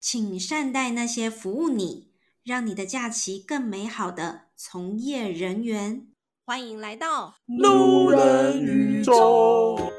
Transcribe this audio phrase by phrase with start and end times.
[0.00, 2.10] 请善待那些服务你、
[2.42, 6.08] 让你的假期更美好的从业人员。
[6.46, 9.92] 欢迎来到路人宇宙。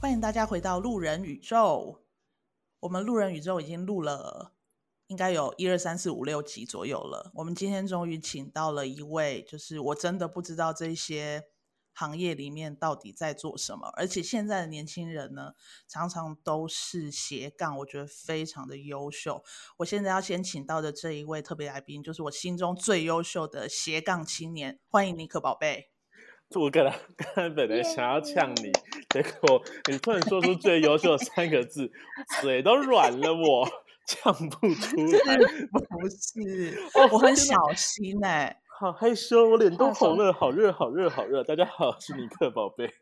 [0.00, 2.04] 欢迎大家回到路人宇宙。
[2.78, 4.53] 我们路人宇宙已经录了，
[5.06, 7.30] 应该有一二三四五六集左右了。
[7.34, 11.44] 我们今天终于请到了一位，就是我真的不知道这些
[11.92, 15.52] 行业里面到底在做什么，而且现在的年轻人呢，
[15.86, 19.44] 常常都是斜杠，我觉得非常的优秀。
[19.76, 25.90] 我现在要先请到的这一位特别来宾，就是我心中最优秀的斜杠青年，欢迎尼克宝贝。
[26.50, 28.70] 我刚才刚才本来想要呛你.
[29.10, 31.90] 结果你突然说出最优秀的三个字，
[32.42, 33.68] 嘴都软了我，
[34.24, 35.36] 我呛不出来。
[35.72, 41.42] 不是，哦、我很小心哎、欸，好害羞，我脸都红了，好热，好热，好热。
[41.42, 42.92] 大家好，我是尼克宝贝。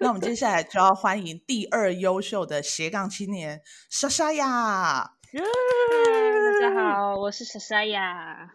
[0.00, 5.14] 那我们接下来就要欢迎第二优秀的斜杠青年莎莎呀!
[5.32, 8.50] 大家好，我是莎莎呀。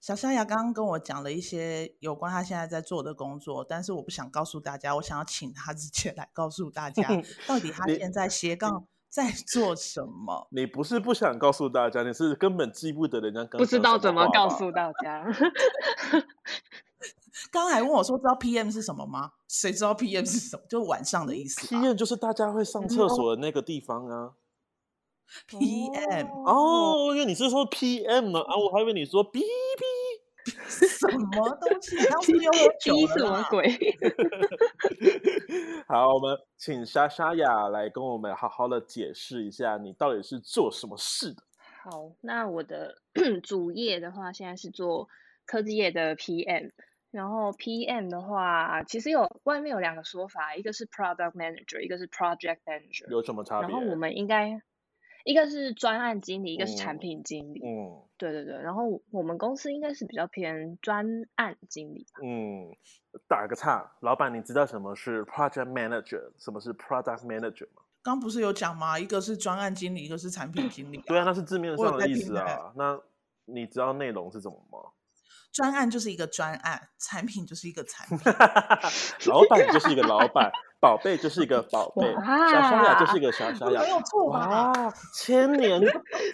[0.00, 7.06] 小沙雅刚刚跟我讲了一些有关他现在在做的工作，但是我不想告诉大家，我想要请他直接来告诉大家，
[7.46, 10.66] 到底他现在斜杠在做什么你。
[10.66, 15.24] 不是不想告诉大家，你是根本记不得人家刚刚不知道怎么告诉大家。
[17.50, 19.32] 刚刚还问我说，知道 PM 是什么吗？
[19.46, 20.62] 谁知道 PM 是什么？
[20.68, 21.66] 就晚上的意思。
[21.66, 24.32] PM 就是大家会上厕所的那个地方啊。
[25.48, 29.46] PM 哦，因为你是说 PM 呢啊，我还以为你说 B B
[30.68, 31.96] 什么东西？
[32.08, 33.68] 当时又喝酒了，什么鬼？
[35.88, 41.42] 好，我们请莎莎雅来跟我们好好的解释一下，你到底是做什么事的？
[41.82, 42.94] 好，那我的
[43.42, 45.08] 主业的话，现在是做
[45.46, 46.70] 科技业的 PM，
[47.10, 53.68] 然后 PM 的话，其实有外面有两个说法，一个是 Product Manager，一个是 Project Manager，有什么差别？
[53.68, 54.60] 然后我们应该。
[55.24, 57.60] 一个是专案经理，一个是产品经理。
[57.64, 58.54] 嗯，对对对。
[58.60, 62.06] 然后我们公司应该是比较偏专案经理。
[62.22, 62.70] 嗯，
[63.28, 67.82] 打个岔，老板，你知道什么是 project manager，什么是 product manager 吗？
[68.02, 68.98] 刚不是有讲吗？
[68.98, 71.04] 一个是专案经理，一个是产品经理啊。
[71.06, 72.72] 对啊，那是字面上的意思啊。
[72.76, 72.98] 那
[73.44, 74.78] 你知道内容是什么吗？
[75.50, 78.18] 专案就是一个专案，产品就是一个产品，
[79.26, 84.72] 老板就是一个老板，宝贝就是一个宝贝，小小雅就是一个小小雅，没有错吧？
[84.72, 85.80] 哇，千年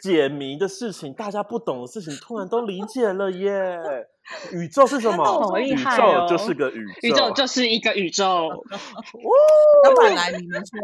[0.02, 3.78] 解谜的事情，大家不懂的事情，突然都理解了耶！
[4.52, 5.24] 宇宙是什么？
[5.24, 6.26] 好厉害哦！
[6.26, 8.48] 宇宙就是个宇宙，宇宙就是一个宇宙。
[9.84, 10.80] 老板来，你们说，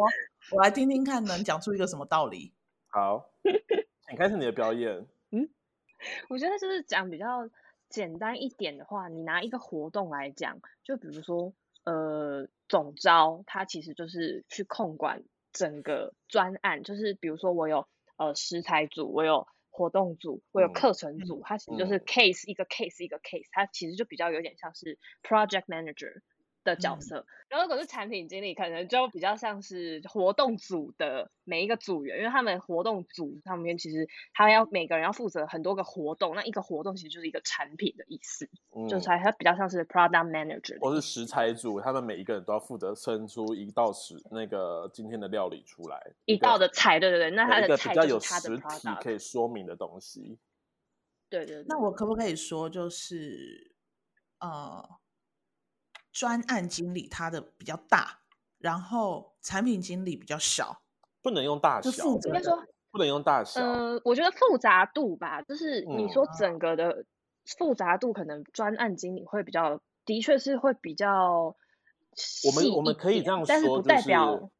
[0.53, 2.53] 我来听听看，能讲出一个什么道理？
[2.89, 3.31] 好，
[4.09, 5.07] 请开始你的表演。
[5.33, 5.49] 嗯，
[6.29, 7.49] 我觉得就是讲比较。
[7.91, 11.53] 简单一点的话，你拿一个活动来讲，就比如说，
[11.85, 17.87] 呃，总招，它其实就是去控管整个专案，就是比如说我有
[18.17, 26.21] 呃食材组，我有活动组，我有课程组，嗯，它其实就是 case，嗯，一个 case 一个 case，它其实就比较有点像是 project manager。
[26.63, 50.39] 的角色，然后如果是产品经理，可能就比较像是活动组的每一个组员，因为他们活动组上面其实他要每个人要负责很多个活动，那一个活动其实就是一个产品的意思，嗯、就是他比较像是 product manager，或是食材组，他们每一个人都要负责生出一道食那个今天的料理出来，一道的菜，对对对，那他的菜就是他的比较有实体可以说明的东西，
[51.31, 53.73] 对对对，那我可不可以说就是
[54.41, 55.00] 呃。
[56.13, 58.19] 专案经理他的比较大，
[58.59, 60.83] 然后产品经理比较小，
[61.23, 63.61] 不能用大小，应该说不能用大小。
[63.61, 67.05] 呃，我觉得复杂度吧，就是你说整个的
[67.59, 71.57] 复杂度，可能专案经理会比较，嗯、的确是会比较。
[72.45, 74.51] 我们我们可以这样说，但是不代表。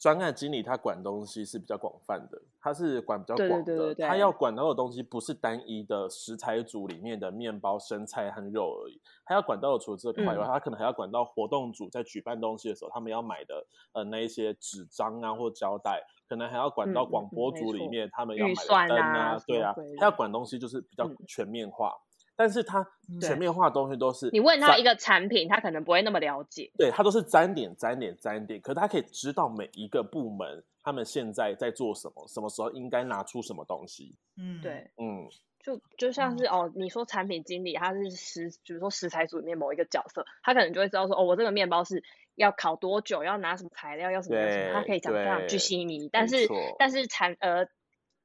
[0.00, 18.54] 就是专案经理他管东西是比较广泛的，他是管比较广的，对对对对，他要管到的东西不是单一的食材组里面的面包、生菜和肉而已，他要管到的除了这块以外，他可能还要管到活动组在举办东西的时候，他们要买的呃那一些纸张啊或胶带，可能还要管到广播组里面他们要买
[18.88, 21.88] 的灯啊，啊，对啊，他要管东西就是比较全面化。
[21.88, 22.09] 嗯
[22.40, 22.82] 但是他
[23.20, 26.72] 前面画的东西都是你问他一个产品，他可能不会那么了解。
[26.78, 34.16] 对，他都是沾点沾点沾点，可是他可以知道每一个部门他们现在在做什么，什么时候应该拿出什么东西。
[34.38, 35.28] 嗯，对，嗯，
[35.62, 42.02] 就就像是哦，你说产品经理他是食，比如说食材组里面某一个角色，他可能就会知道说哦，我这个面包是
[42.36, 46.08] 要烤多久，要拿什么材料，要什么什么，他可以讲非常巨细靡遗。
[46.10, 46.48] 但是
[46.78, 47.68] 但是产呃。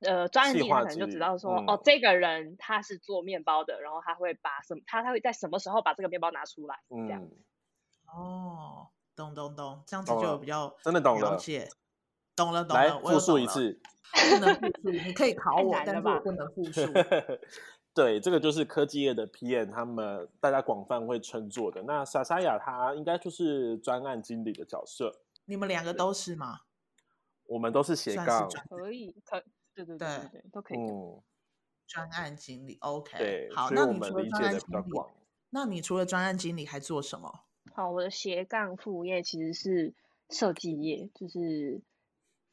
[0.05, 7.27] 呃专案经理他可能就知道说，嗯、哦，这个人他是做面包的，然后他会把什么，他他会在什么时候把这个面包拿出来，嗯、这样。
[8.07, 11.67] 哦，懂懂懂，这样子就比较真的懂了解，
[12.35, 13.79] 懂了懂了，来复述一次，
[14.13, 16.81] 不能复述，你可以 考我，但是我不能复述。
[17.95, 21.81] 对，这个就是科技业的 PM，他们大家广泛会称作的。
[21.83, 25.21] 那莎莎雅她应该就是专案经理的角色。
[25.45, 26.59] 你们两个都是吗？
[27.47, 29.41] 我们都是斜杠，可以，可
[29.75, 30.77] 对对对对对，都可以。
[30.77, 31.21] 嗯，
[31.87, 34.83] 专案经理，OK，对，好，那你除了专案经理，
[35.49, 37.41] 那你除了专案经理还做什么？
[37.73, 39.93] 好，我的斜杠副业其实是
[40.29, 41.81] 设计业，就是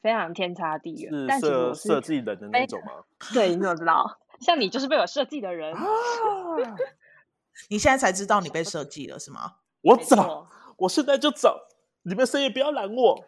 [0.01, 1.11] 非常天差地远。
[1.11, 3.05] 是设设计人的那种吗？
[3.33, 4.19] 对，你怎么知道？
[4.41, 5.85] 像你就是被我设计的人，啊、
[7.69, 9.57] 你现在才知道你被设计了是吗？
[9.81, 10.47] 我走，
[10.77, 11.67] 我现在就走，
[12.01, 13.25] 你们谁也不要拦我。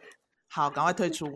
[0.48, 1.26] 好，赶快退出。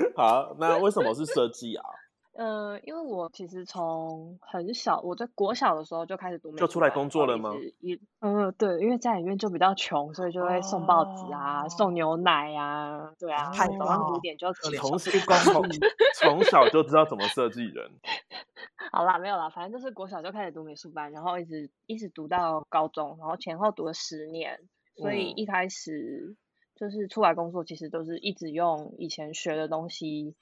[0.16, 1.84] 好，那为什么是设计啊？
[2.34, 7.52] 呃，因为我其实从很小，我在国小的时候就开始读美，就出来工作了吗？
[7.80, 15.62] 一，嗯、呃，对，因为家里面就比较穷，所以就会送报纸啊，哦、送牛奶啊，对啊，早上五点就要起从从
[16.18, 17.90] 从小就知道怎么设计人。
[18.92, 24.58] 好啦，没有啦，反正就是国小就开始读美术班，然后一直一直读到高中，然后前后读了十年，
[24.96, 26.34] 所以一开始
[26.82, 30.34] 就是出来工作，其实都是一直用以前学的东西。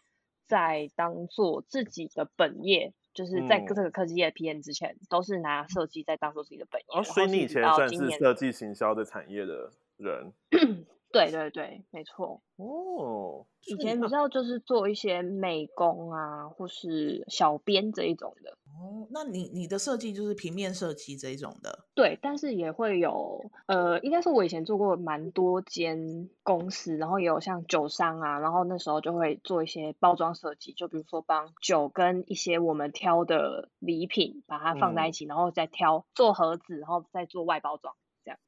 [0.47, 6.87] 在当做自己的本业，就是在这个科技业 PN 之前，嗯、都是拿设计在当做自己的本业。
[6.89, 10.33] 哦，所以你以前算是设计行销的产业的人。
[11.13, 12.41] 对对对，没错。
[12.57, 18.51] 哦，以前比较就是做一些美工啊，或是小编这一种的。
[18.67, 21.87] 哦，那你你的设计就是平面设计这一种的？
[21.95, 37.95] 对，但是也会有，呃，应该说我以前做过蛮多间公司，然后也有像酒商啊，然后那时候就会做一些包装设计，就比如说帮酒跟一些我们挑的礼品把它放在一起，嗯、然后再挑做盒子，然后再做外包装。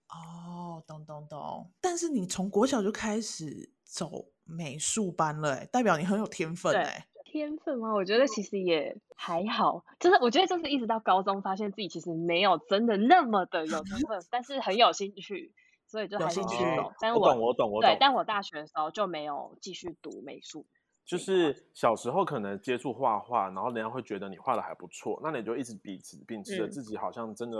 [0.08, 1.70] 哦，懂懂懂。
[1.80, 7.06] 但是你从国小就开始走美术班了，哎，代表你很有天分，哎。
[7.24, 7.94] 天分吗？
[7.94, 15.50] 我觉得其实也还好，就是我觉得就是一直到高中，发现自己其实没有真的那么的有天分， 但是很有兴趣，
[15.86, 16.92] 所以就还是继续走。
[17.00, 17.90] 但我懂，我懂，我懂。
[17.90, 20.66] 对，但我大学的时候就没有继续读美术。
[21.06, 27.56] 就是小时候可能接触画画，然后人家会觉得你画的还不错，那你就一直秉持秉持着自己好像真的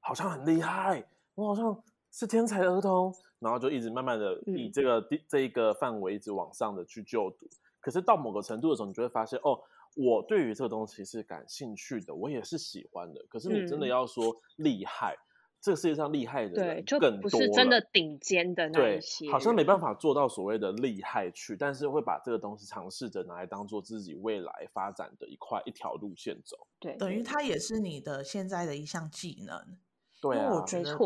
[0.00, 1.82] 好像很厉害，我好像。
[2.14, 7.48] 是天才儿童，然后就一直慢慢的以这个、嗯、这一个范围一直往上的去就读。
[7.80, 9.58] 可是到某个程度的时候，你就会发现，哦，
[9.96, 13.24] 我对于这个东西是感兴趣的，我也是喜欢的。
[13.30, 15.24] 可是你真的要说厉害，嗯、
[15.62, 26.58] 这个世界上厉害的人就不是真的顶尖的那一些，好像没办法做到所谓的厉害去，但是会把这个东西尝试着拿来当做自己未来发展的一块一条路线走。
[26.78, 29.78] 对，等于它也是你的现在的一项技能。
[30.22, 30.96] 对啊，我觉得。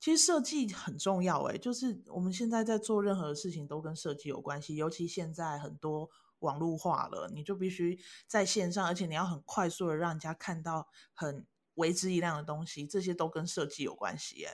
[0.00, 6.10] 其实设计很重要，哎，就是我们现在在做任何事情都跟设计有关系，尤其现在很多
[6.40, 11.46] 网络化了，你就必须在线上，而且你要很快速的让人家看到很
[11.76, 14.52] 为之一亮的东西，这些都跟设计有关系，哎，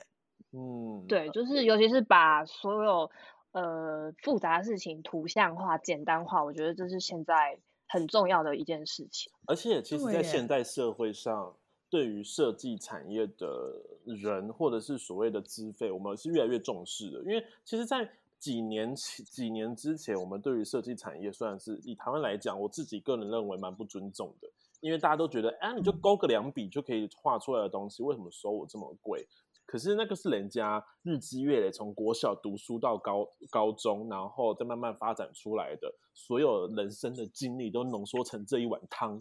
[0.53, 3.11] 嗯，对，就是尤其是把所有
[3.51, 9.33] 呃复杂的事情图像化、简单化，我觉得这是现在很重要的一件事情。
[9.49, 11.57] 而且，其实，在现代社会上。
[11.91, 17.19] 对于设计产业的人，或者是所谓的资费，我们是越来越重视的。
[17.25, 24.49] 因为其实，在几年前、几年之前，我们对于设计产业，算是以台湾来讲，我自己个人认为蛮不尊重的。
[24.81, 29.27] 因为大家都觉得，哎，你就勾个两笔就可以画出来的东西，为什么收我这么贵？
[29.67, 39.21] 可是那个是人家日积月累，从国小读书到高高中，然后再慢慢发展出来的，所有人生的经历都浓缩成这一碗汤。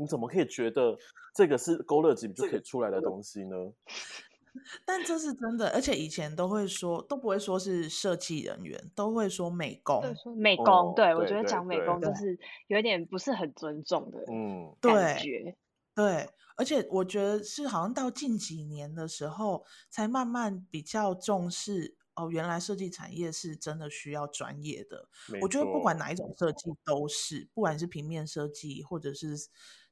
[0.00, 0.96] 你怎么可以觉得
[1.34, 3.56] 这个是勾勒几笔就可以出来的东西呢？
[4.84, 10.02] 但这是真的，而且以前都会说，都不会说是设计人员，都会说美工。
[10.36, 15.56] 美工，哦、对，我觉得讲美工就是有点不是很尊重的，嗯，感觉。
[15.94, 21.94] 对，而且我觉得是好像到近几年的时候，才慢慢比较重视。
[22.14, 25.08] 哦，原来设计产业是真的需要专业的。
[25.40, 29.36] 我觉得不管哪一种设计都是，不管是平面设计或者是。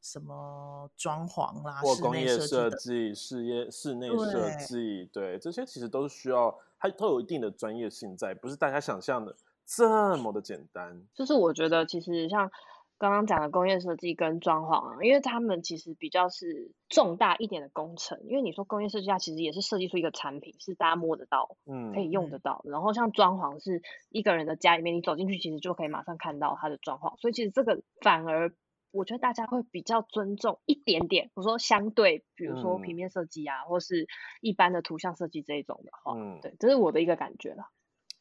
[0.01, 9.35] 什么装潢啦，或工业设计、室业室内设计，对，对这些其实都是需要，它都有一定的专业性在，不是大家想象的
[9.67, 11.05] 这么的简单。
[11.13, 12.49] 就是我觉得，其实像
[12.99, 18.21] 刚刚讲的工业设计跟装潢啊，因为他们其实比较是重大一点的工程。
[18.25, 22.61] 因为你说工业设计，它其实也是设计出一个产品，是大家摸得到，嗯，可以用得到。
[22.65, 27.17] 然后像装潢是一个人的家里面，你走进去其实就可以马上看到它的装潢。
[27.21, 28.53] 所以其实这个反而
[28.91, 31.31] 我觉得大家会比较尊重一点点。
[31.35, 34.09] 我说相对，比如说平面设计啊，嗯、或是
[34.41, 37.71] 一般的图像设计这一种的话，嗯，对，这是我的一个感觉了。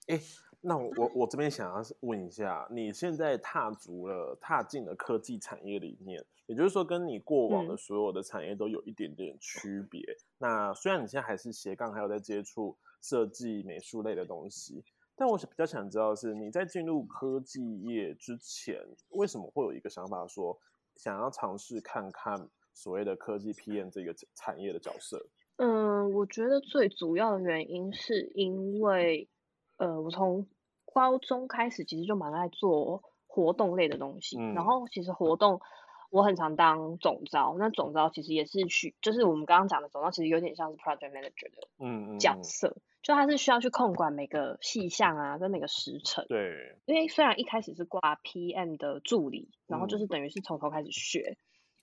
[0.07, 0.21] 欸
[0.59, 10.01] 那我我我这边想要问一下，你现在踏足了、踏进了科技产业里面，也就是说，跟你过往的所有的产业都有一点点区别。
[10.01, 14.83] 嗯、那虽然你现在还是斜杠，还有在接触设计、美术类的东西，
[15.15, 20.59] 但我比较想知道的是，你在进入科技业之前，为什么会有一个想法说
[20.95, 25.23] 想要尝试看看所谓的科技 PM 这个产业的角色？
[25.57, 29.29] 嗯，我觉得最主要的原因是因为。
[29.77, 30.47] 呃，我从
[30.93, 35.61] 高中开始其实就蛮爱做活动类的东西，嗯、然后其实活动
[36.09, 42.73] 我很常当总招，那总招其实也是去，就是我们刚刚讲的总招其实有点像是 project manager 的角色，嗯。
[42.73, 46.25] 嗯、就他是需要去控管每个细项啊，跟每个时程。
[46.27, 51.37] 对，因为虽然一开始是挂 PM 的助理，然后就是等于是从头开始学，嗯、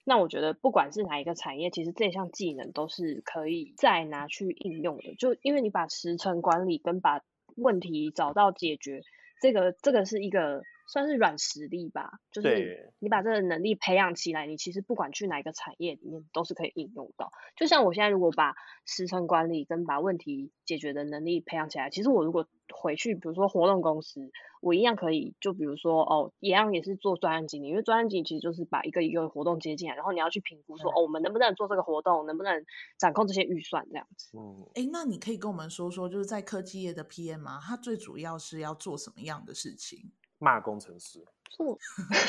[0.04, 7.20] 那我觉得不管是哪一个产业，其实这项技能都是可以再拿去应用的，就因为你把时程管理跟把
[7.56, 9.00] 问题找到解决，
[9.40, 17.30] 这个这个是一个算是软实力吧，就是你把这个能力培养起来，你其实不管去哪一个产业里面都是可以应用到。
[17.56, 18.54] 就像我现在如果把
[18.86, 32.64] 时程管理跟把问题解决的能力培养起来，其实我如果回去，比如说活动公司，我一样可以，就比如说哦，一样也是做专案经理，因为专案经理其实就是把一个一个活动接进来，然后你要去评估说，哦，我们能不能做这个活动，能不能
[32.98, 34.36] 掌控这些预算这样子。
[34.36, 40.12] 嗯，哎，那你可以跟我们说说，就是在科技业的 PM 啊，他最主要是要做什么样的事情？
[40.44, 41.78] 骂工程师，做，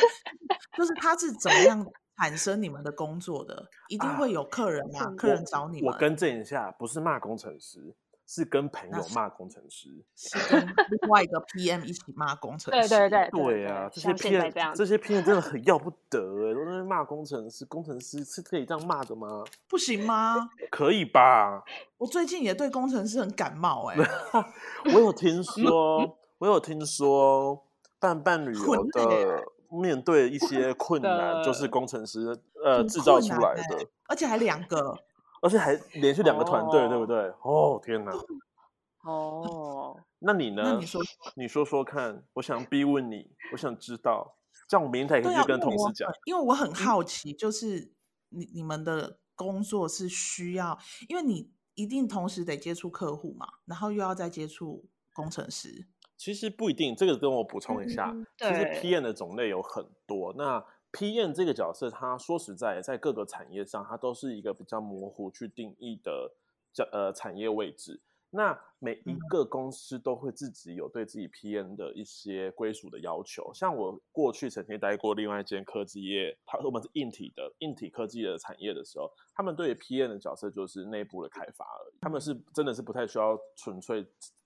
[0.77, 1.85] 就是他是怎么样
[2.17, 3.67] 产生你们的工作的？
[3.89, 5.01] 一定会有客人嘛？
[5.01, 5.87] 啊、客人找你们。
[5.89, 7.93] 我，我更正一下，不是骂工程师。
[8.27, 12.89] 是跟朋友骂工程师，是跟另外一个 PM 一起骂工程师。
[12.89, 16.17] 对对对，对啊，这些 PM 这些 PM 真的很要不得
[16.49, 19.43] 哎，都在骂工程师，工程师是可以这样骂的吗？
[19.69, 20.49] 不行吗？
[20.71, 21.63] 可以吧？
[21.99, 23.97] 我最近也对工程师很感冒哎。
[24.91, 27.63] 我有听说，我有听说，
[27.99, 34.95] 伴伴旅游的面对一些困难，就是工程师呃制造出来的，而且还两个。
[35.41, 36.89] 而且还连续两个团队，oh.
[36.89, 37.17] 对不对？
[37.17, 38.11] 哦、oh, 天哪！
[39.05, 39.97] 哦，oh.
[40.17, 40.63] 那你呢？
[40.65, 41.01] 那你说，
[41.35, 44.37] 你说说看，我想逼问你，我想知道，
[44.67, 46.09] 这样我明天可以去跟同事讲。
[46.25, 47.91] 因为我很好奇，就是
[48.29, 55.85] 你你们的工作是需要，因为你一定同时得接触客户嘛，然后又要再接触工程师。
[56.17, 60.33] 其实不一定，这个跟我补充一下，嗯、其实 PM 的种类有很多。
[60.33, 66.31] 那 PM 这个角色，它说实在，在各个产业上，它都是一个比较模糊去定义的
[66.73, 68.01] 叫呃产业位置。
[68.31, 73.49] 那每一个公司都会自己有对自己 PM 的一些归属的要求。
[73.53, 81.97] 像我过去曾经待过另外一间科技业，它我们是硬体的硬体科技的产业的时候，他们对于 PM 的角色就是内部的开发而已。
[82.01, 84.05] 他们是真的是不太需要纯粹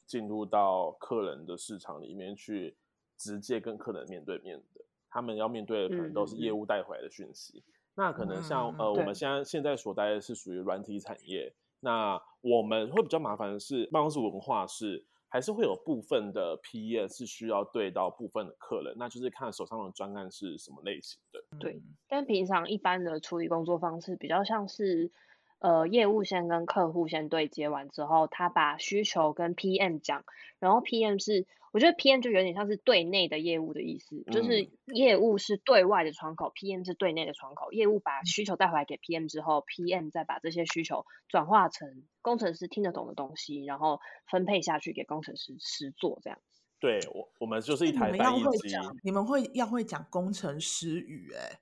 [0.09, 2.75] 进入到客人的市场里面去，
[3.15, 4.81] 直接跟客人面对面的。
[5.07, 7.63] 他们要面对的可能都是业务带回来的讯息，嗯、
[7.93, 21.43] 那可能像、嗯、呃，我们现在现在所待的是属于软体产业，那我们会比较麻烦的是办公室文化是还是会有部分的 P E 是需要对到部分的客人，那就是看手上的专案是什么类型的。
[21.59, 25.11] 对，但平常一般的处理工作方式比较像是。
[25.59, 30.23] 呃，业务先跟客户先对接完之后，他把需求跟 PM 讲，
[30.57, 37.73] 然后 PM 是，我觉得 PM 就有点像是对内的业务的意思，嗯、就是业务是对外的窗口，PM 是对内的窗口。
[37.73, 43.99] 业务把需求带回来给 PM 之后，PM 再把这些需求转化成工程师听得懂的东西，然后
[44.31, 46.61] 分配下去给工程师实做这样子。
[46.79, 48.77] 对，我我们就是一台翻译机。
[49.03, 51.59] 你们会要会讲工程师语哎、欸？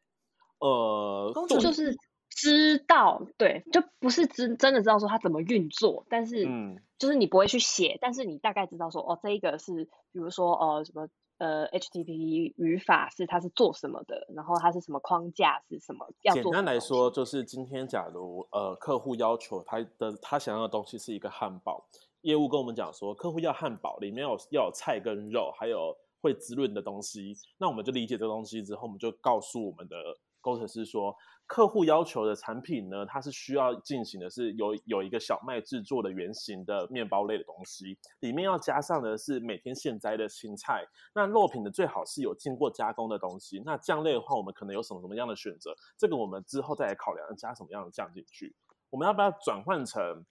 [0.60, 1.98] 呃，工程就是。
[2.30, 11.08] 知道，对，就不是真真的知道说它怎么运作，但是，嗯，就是你不会去写，但是你大概知道说，哦，这一个是，比如说，呃，什么，
[11.40, 16.44] 呃，HTTP 语法是它是做什么的，然后它是什么框架是什么，要做。
[16.44, 21.84] 简单来说，就是今天假如呃客户要求他的他想要的东西是一个汉堡，
[22.22, 29.96] 业务跟我们讲说，客户要汉堡，里面有要有菜跟肉，还有会滋润的东西，那我们就理解这个东西之后，我们就告诉我们的。
[30.40, 31.14] 工程师说，
[31.48, 40.86] 客户要求的产品呢，它是需要进行的是有有一个小麦制作的原型的面包类的东西，里面要加上的是每天现摘的青菜。
[41.16, 43.62] 那肉品的最好是有经过加工的东西。
[43.66, 45.74] 那酱类的话，我们可能有什么什么样的选择？
[45.98, 48.54] 这个我们之后再来考量加什么样的酱进去。
[48.90, 50.26] 我们要不要转换成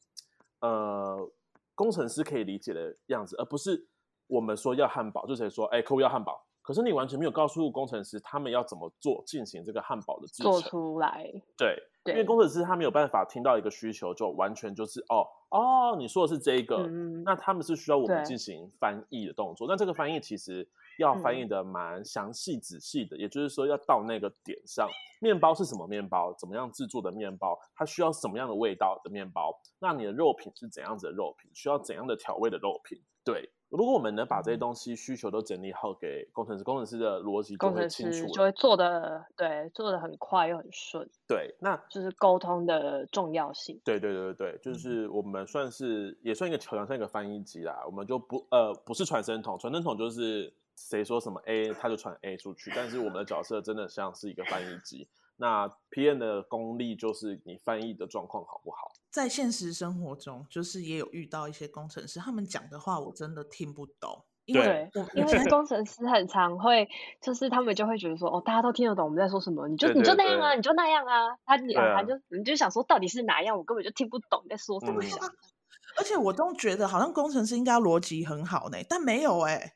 [0.60, 1.30] 呃
[1.74, 3.88] 工程师可以理解的样子，而不是
[4.26, 6.45] 我们说要汉堡，就是说哎客户要汉堡？
[6.66, 11.30] 可是你完全没有告诉工程师他们要怎么做进行这个汉堡的制程做出来。
[11.56, 19.68] 对，对，因为工程师他没有办法听到一个需求就完全就是哦哦，你说的是这个，嗯，那他们是需要我们进行翻译的动作。
[19.68, 20.68] 那这个翻译其实
[20.98, 24.88] 要翻译的蛮详细仔细的，嗯，也就是说要到那个点上，
[25.20, 33.48] 面包是什么面包，怎么样制作的面包，它需要什么样的味道的面包，那你的肉品是怎样子的肉品，需要怎样的调味的肉品，对。
[33.68, 41.08] 如果我们能把这些东西需求都整理好给工程师，工程师的逻辑就会清楚，就会做的对，做的很快又很顺。
[41.26, 43.80] 对，那就是沟通的重要性。
[43.84, 47.82] 对对对对对，就是我们算是、嗯、也算一个桥梁，像一个翻译机啦。
[47.86, 52.70] 我们就不呃不是传声筒，传声筒就是谁说什么 A，他就传 A 出去。
[52.74, 55.08] 但是我们的角色真的像是一个翻译机。
[55.38, 58.92] 那 PM 的功力就是你翻译的状况好不好？
[59.10, 64.24] 在现实生活中，就是也有遇到一些工程师，他们讲的话我真的听不懂。
[64.44, 66.88] 因为因为工程师很常会，
[67.20, 71.36] 就是他们就会觉得说，哦，大家都听得懂我们在说什么，你就你就那样啊，你就那样啊。
[71.44, 73.58] 他你他就你就想说，到底是哪样？
[73.58, 75.02] 我根本就听不懂你在说什么。
[75.02, 75.10] 嗯、
[75.98, 79.74] 而且我都觉得好像工程师应该逻辑很好呢，但没有哎，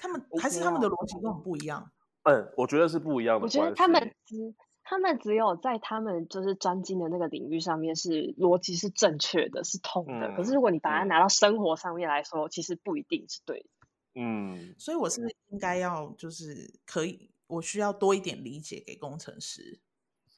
[0.00, 1.90] 他们还是他们的逻辑都很不一样。
[2.22, 3.44] 嗯，我觉得是不一样的。
[3.44, 4.00] 我觉得他们
[4.88, 10.28] 他们只有在他们就是专精的那个领域上面是逻辑是正确的，是通的。
[10.28, 13.66] 嗯、可是如果你把它拿到生活上面来说，嗯、其实不一定是对的。
[14.14, 19.80] 嗯，所以我是不是应该要就是可以，我需要多一点理解给工程师，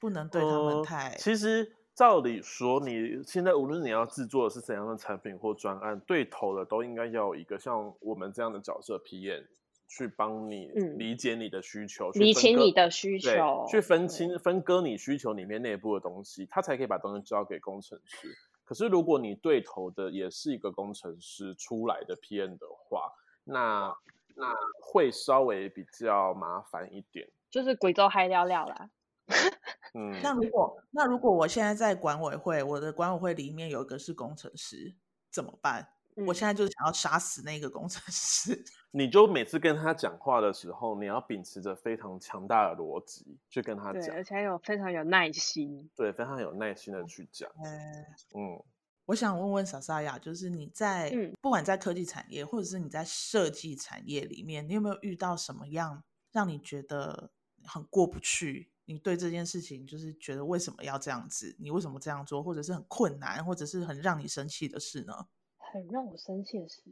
[0.00, 1.10] 不能对他们太。
[1.10, 9.44] 呃、其实照理说，你现在无论你要制作的是怎样的产品或专案，对头的都应该要有一个像我们这样的角色 PM。
[9.88, 18.28] 去帮你理解你的需求，理清你的需求，去分清分割你需求里面内部的东西，他才可以把东西交给工程师。
[18.64, 23.10] 可是如果你对头的也是一个工程师出来的 PM 的话，
[23.44, 23.96] 那
[24.36, 28.90] 那会稍微比较麻烦一点，就是贵州嗨料料啦。
[29.94, 34.94] 嗯，那如果那如果我现在在管委会，我的管委会里面有一个是工程师，
[35.30, 35.88] 怎么办？
[36.26, 38.64] 我现在就是想要杀死那个工程师。
[38.90, 45.90] 你就每次跟他讲话的时候，你要秉持着非常强大的逻辑去跟他讲，而且有非常有耐心。
[45.94, 47.50] 对，非常有耐心的去讲。
[47.62, 48.04] 嗯，
[48.34, 48.64] 嗯，
[49.04, 56.02] 我想问问莎莎雅，就是你在、嗯、不管在科技产业，或者是你在设计产业里面，你有没有遇到什么样
[56.32, 57.30] 让你觉得
[57.64, 58.70] 很过不去？
[58.86, 61.54] 你对这件事情就是觉得为什么要这样子？
[61.60, 62.42] 你为什么这样做？
[62.42, 65.26] 或者是很困难，或者是很让你生气的事呢？
[65.72, 66.82] 很让我生气的是，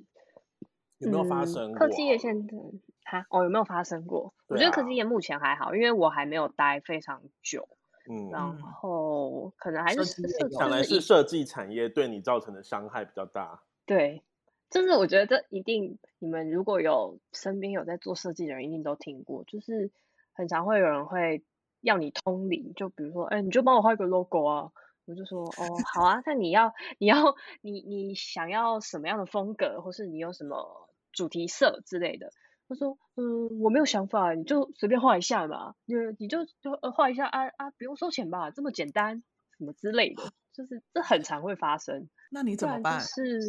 [0.98, 1.78] 有没有发生过？
[1.78, 2.54] 科技业现在
[3.04, 4.34] 哈哦，有没有发生过？
[4.36, 7.68] 啊、我觉得科技业目前还好，因为我还没有待非常久。
[8.08, 10.04] 嗯，然后可能还是
[10.50, 13.62] 想来是设计产业对你造成的伤害比较大。
[13.84, 14.22] 对，
[14.70, 19.90] 就是我觉得这一定，你们如果有身边有在做设计的人，一定都听过，就是
[20.32, 21.42] 很常会有人会
[21.80, 24.70] 要你通灵，就比如说，哎，你就帮我画一个 logo 啊。
[25.06, 25.64] 我就说哦，
[25.94, 32.30] 好啊，那你要你要你你想要什么样的风格，或是你有什么主题色之类的？
[32.68, 39.22] 他说嗯，我没有想法，你就随便画一下嘛，你你就就画一下啊啊，不用收钱吧，这么简单，
[39.56, 42.08] 什么之类的，就是这很常会发生。
[42.30, 43.00] 那你怎么办？
[43.00, 43.40] 是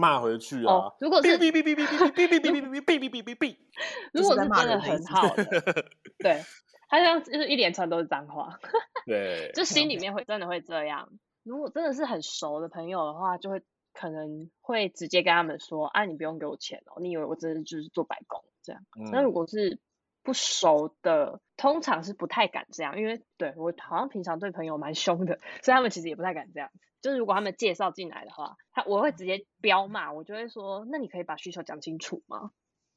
[0.00, 0.94] 骂回去啊？
[1.00, 3.56] 如果是哔哔哔哔哔哔哔哔哔哔哔哔哔哔，
[4.14, 5.44] 如果是真的很好的，
[6.22, 6.40] 对。
[6.88, 8.58] 他像就是一连串都是脏话，
[9.06, 11.10] 对，就心里面会真的会这样。
[11.42, 18.82] 如果真的是很熟的朋友的话，就会可能会直接跟他们说：“啊，你不用给我钱哦，你以为我真的就是做白工这样。
[18.98, 19.80] 嗯”那如果是
[20.22, 26.70] 不熟的，通常是不太敢这样，因为对我好像平常对朋友蛮凶的，所以他们其实也不太敢这样。
[27.00, 32.50] 就是如果他们介绍进来的话，他我会直接飙骂，我就会说：“那你可以把需求讲清楚吗？”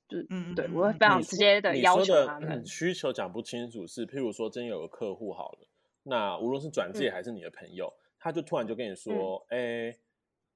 [0.10, 2.66] 就嗯，对，我会非常直接的要求他们。
[2.66, 5.68] 需求讲不清楚是，譬如说，真有个客户好了，
[6.02, 9.96] 那无论是转介还是你的朋友，嗯、他就突然就跟你说，哎、嗯，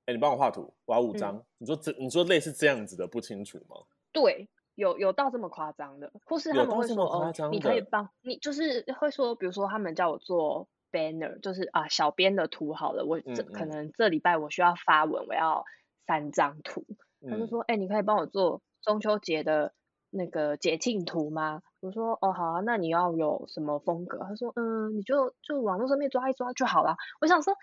[0.08, 1.46] 哎、你帮我画图，我要五张、嗯。
[1.60, 3.78] 你说这，你说类似这样子的不清楚吗？
[4.12, 15.64] 对，有有到这么夸张的，或是他们会说，哦，你可以帮你，就是会说，比如说他们叫我做 banner，就是啊，小编的图好了，我这嗯嗯可能这礼拜我需要发文，我要
[16.08, 16.84] 三张图，
[17.30, 18.60] 他就说，哎、欸，你可以帮我做。
[18.84, 19.74] 中秋节的
[20.10, 21.62] 那个节庆图吗？
[21.80, 24.20] 我说哦好啊，那你要有什么风格？
[24.20, 26.96] 他说嗯，你就就网络上面抓一抓就好了。
[27.22, 27.56] 我想说。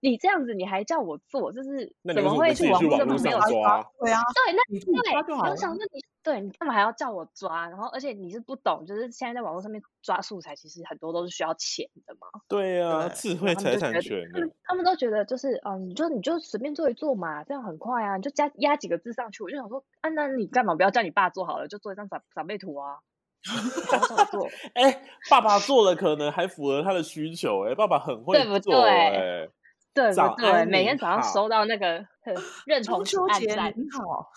[0.00, 3.82] 你这样子，你还叫我做，就是怎么会去网络上没有抓？
[3.98, 4.92] 对啊，对，那你对，
[5.34, 7.68] 我想说你对你干嘛还要叫我抓？
[7.68, 12.26] 然后而且你是不懂，就是现在在网络上面抓素材，其实很多都是需要钱的嘛。
[12.48, 19.42] 对啊，智慧财产权他们，他们都觉得就是嗯，你就你就随便做一做嘛，这样很快啊，你就加压几个字上去。
[19.42, 22.98] 我就想说，啊，那你干嘛不要叫你爸做好了，就做一张长长辈图啊？
[24.32, 29.10] 做， 哎、欸，爸爸做了可能还符合他的需求、欸，哎，爸爸很会做、欸，哎。
[29.10, 29.50] 对
[29.96, 30.64] 对不对？
[30.66, 32.06] 每天早上收到那个
[32.66, 32.98] 认同
[33.30, 34.30] 按赞， 很好。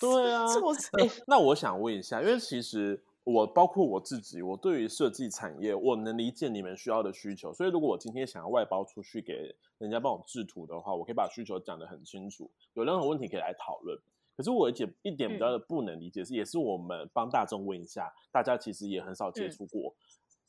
[0.00, 7.52] 对啊，欸、那我想问一下，因为其实我包括我自己，我对于设计产业，我能理解你们需要的需求。
[7.52, 13.96] 所以，如果我今天想要外包出去给人家帮我制图的话，我可以把需求讲得很清楚，有任何问题可以来讨论。
[14.36, 19.94] 可是我一点一点比较的不能理解是，嗯、也是我们帮大众问一下，大家其实也很少接触过，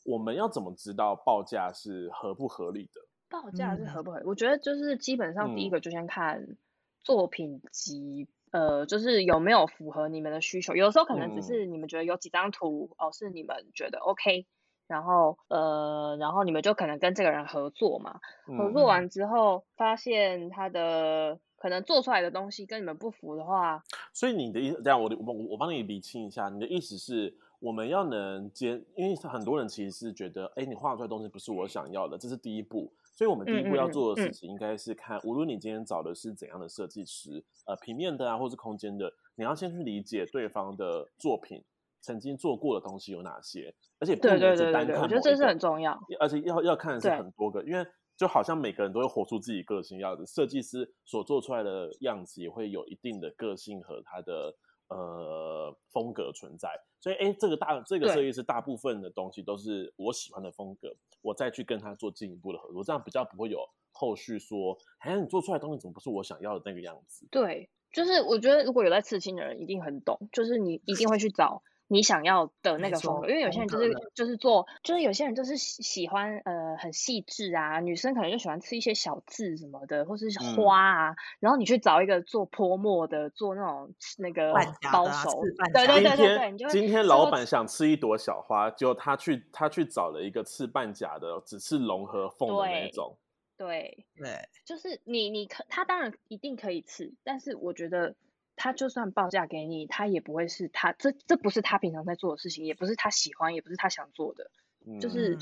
[0.06, 3.01] 嗯、我们要怎么知道报价是合不合理的？
[3.32, 4.26] 报价是合不合理？
[4.26, 6.58] 嗯、我觉得就是基本上第一个就先看
[7.04, 10.76] 作品集，嗯、呃，就是有没有符合你们的需求。
[10.76, 14.46] 有的时候可能只是你们觉得有几张图、嗯、哦，是你们觉得 OK，
[14.88, 18.20] 然后呃，然后你们就可能跟这个人合作嘛。
[18.46, 32.91] 合作完之后发现他的可能做出来的东西跟你们不符的话，所以你的意思这样，我我我帮你理清一下，你的意思是我们要能接，因为很多人其实是觉得，哎，你画出来的东西不是我想要的，这是第一步。
[33.13, 41.63] 所以，我们第一步要做的事情，应该是看，无论你今天找的是怎样的设计师，呃，平面的啊，或是空间的，你要先去理解对方的作品
[42.00, 45.02] 曾经做过的东西有哪些，而且不能只单看。
[45.02, 47.86] 我觉得这是很重要，而且要要看的是很多个，因为
[48.17, 54.56] 就好像每个人都会活出自己个性样子，设计师所做出来的样子也会有一定的个性和他的。
[54.91, 67.25] 呃，风格存在，所以哎，这个大这个设计师大部分的东西都是我喜欢的风格，我再去跟他做进一步的合作，这样比较不会有后续说，哎，你做出来的东西怎么不是我想要的那个样子？
[67.32, 71.63] 对，就是我觉得如果有在刺青的人一定很懂，就是你一定会去找。
[71.91, 84.54] 你想要的那个风格，因为有些人就是就是做，就是有些人就是喜喜欢呃很细致啊，女生可能就喜欢吃一些小字什么的，或是花啊，嗯、然后你去找一个做泼墨的，做那种那个
[84.93, 85.41] 包手，
[85.73, 86.01] 对对。
[86.01, 93.17] 对对对，今天老板想吃一朵小花，就他去他去找了一个刺半甲的，只刺龙和凤的那种，
[93.58, 98.15] 对对，对就是你你可他当然一定可以刺，但是我觉得。
[98.62, 104.52] 他就算报价给你，他也不会是他这这不是他平常在做的事情，也不是他喜欢，也不是他想做的，
[104.86, 105.36] 嗯、就是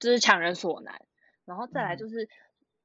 [0.00, 1.00] 就是强人所难。
[1.44, 2.28] 然后再来就是，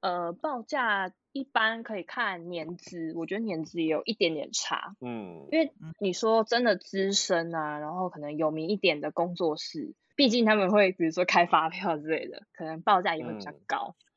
[0.02, 13.96] 嗯、呃，报价一般可以看年资，我觉得年资也有一点点差，嗯，因为你说真的资深啊，然后可能有名一点的工作室，毕竟他们会比如说开发票之类的，可能报价也会比较高。
[13.98, 14.11] 嗯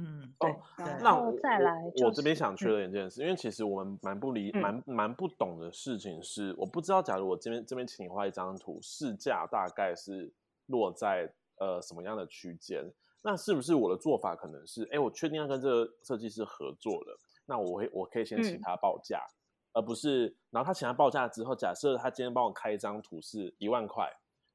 [0.00, 0.50] 嗯，对。
[0.50, 10.32] 哦、那我再来、就是，我这边想确认一件事，嗯、因为其实我们蛮不理、蛮蛮不懂的事情是，我不知道，假如我这边这边请你画一张图，市价大概是
[10.66, 12.84] 落在呃什么样的区间？
[13.22, 19.34] 那是不是我的做法可能是，哎，我确定要跟这个设计师合作了，那我会我可以先请他报价，嗯、
[19.74, 24.08] 而不是，然后他请他报价之后，假设他今天帮我开一张图是一万块，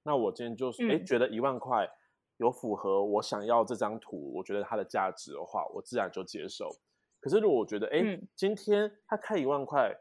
[0.03, 1.89] 那我今天就是哎、嗯、觉得一万块。
[2.43, 6.69] 有符合我想要这张图，我觉得它的价值的话，我自然就接受。
[7.21, 9.95] 可是如果我觉得，哎、今天他开一万块，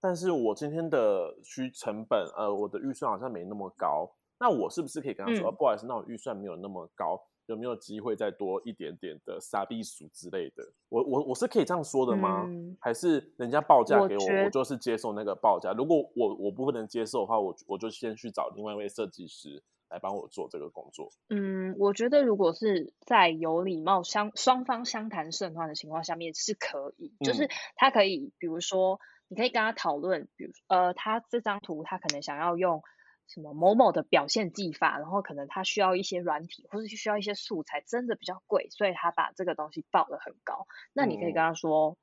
[0.00, 4.08] 但是我今天的需成本，呃，我的预算好像没那么高，
[4.38, 10.62] 那我是不是可以跟他说，嗯、不好意思，那我预算没有那么高，有没有机会再多一点点的傻逼数之类的？
[10.88, 12.44] 我我我是可以这样说的吗？
[12.46, 15.72] 嗯、还是人家报价给我，我，我就是接受那个报价？
[15.72, 19.60] 如果我我不能接受的话，我我就先去找另外一位设计师。
[19.90, 21.10] 来帮我做这个工作。
[21.28, 32.82] 嗯，我觉得如果是在有礼貌、相双方相谈甚欢的情况下面是可以，嗯、就是他可以，比如说，你可以跟他讨论，比如呃，他这张图他可能想要用
[33.26, 40.66] 什么某某的表现技法，然后可能他需要一些软体，或者需要一些素材，真的比较贵，所以他把这个东西报的很高。
[40.92, 41.96] 那你可以跟他说，嗯、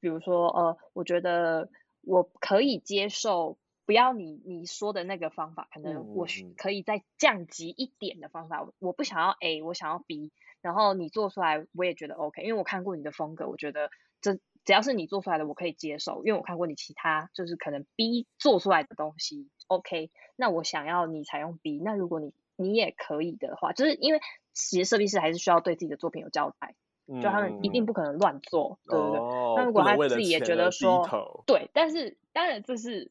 [0.00, 1.70] 比如说呃，我觉得
[2.02, 3.56] 我可以接受。
[3.84, 8.60] 不要你你说的那个方法，可能我可以再降级一点的方法。
[8.62, 13.90] 嗯、我不想要 A，我想要 B，然后你做出来我也觉得 OK，因为我看过你的风格，我觉得
[14.20, 24.20] 这只要是你做出来的我可以接受，因为我看过你其他就是可能 B 做出来的东西 OK，那我想要你采用 B，那如果你你也可以的话，就是因为
[24.52, 26.76] 其实设计师还是需要对自己的作品有交代，
[27.08, 29.20] 嗯、就他们一定不可能乱做，对不对？
[29.56, 31.04] 那如果他自己也觉得说
[31.46, 33.10] 对，但是当然这是。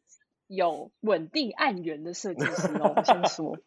[0.53, 2.93] 有稳定案源的设计师哦。
[2.95, 3.57] 我先 说，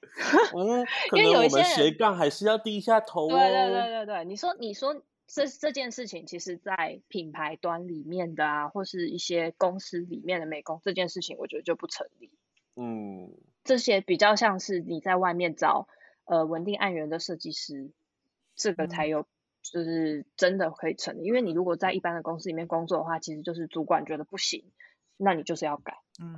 [0.55, 3.31] 嗯，因为有一些斜杠还是要低一下头哦。
[3.31, 12.31] 对对对对对，你说你说这这件事情，其实，在品牌端里面的啊，或是一些公司里面的美工，这件事情我觉得就不成立。
[12.77, 13.33] 嗯，
[13.65, 15.89] 这些比较像是你在外面找
[16.25, 17.91] 呃稳定案源的设计师，
[18.55, 19.21] 这个才有。
[19.21, 19.27] 嗯
[19.65, 24.63] 就是真的可以成立，因为你如果在一般的公司里面工作的话，其实就是主管觉得不行，
[25.17, 25.97] 那你就是要改。
[26.21, 26.35] 嗯，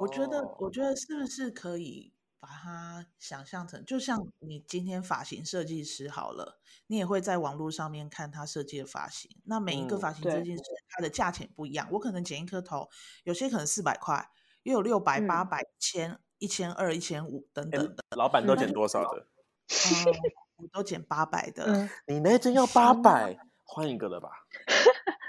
[0.00, 12.88] 我觉得，我觉得是不是可以把它想象成，就像你今天发型设计师好了，你也会在网络上面看他设计的发型，那每一个发型设计师它的价钱不一样，嗯、我可能剪一颗头，
[13.24, 14.28] 有些可能四百块，
[14.62, 18.04] 也有六百、八百、千、一千二、一千五等等的。
[18.16, 19.20] 老板都剪多少的？
[19.68, 20.14] 嗯
[20.58, 24.30] 我都剪八百的，嗯、你那真要八百，换一个了吧？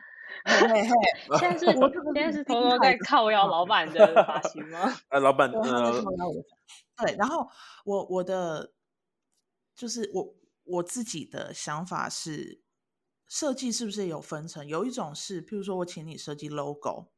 [0.47, 4.79] 嘿嘿嘿，现在是现在是偷偷在靠腰老板的 发型吗？
[5.09, 7.47] 哎， 老板，对，然后
[7.83, 8.71] 我我的
[9.75, 12.61] 就是我我自己的想法是，
[13.27, 14.65] 设计是不是有分成？
[14.65, 17.11] 有一种是，譬如说我请你设计 logo，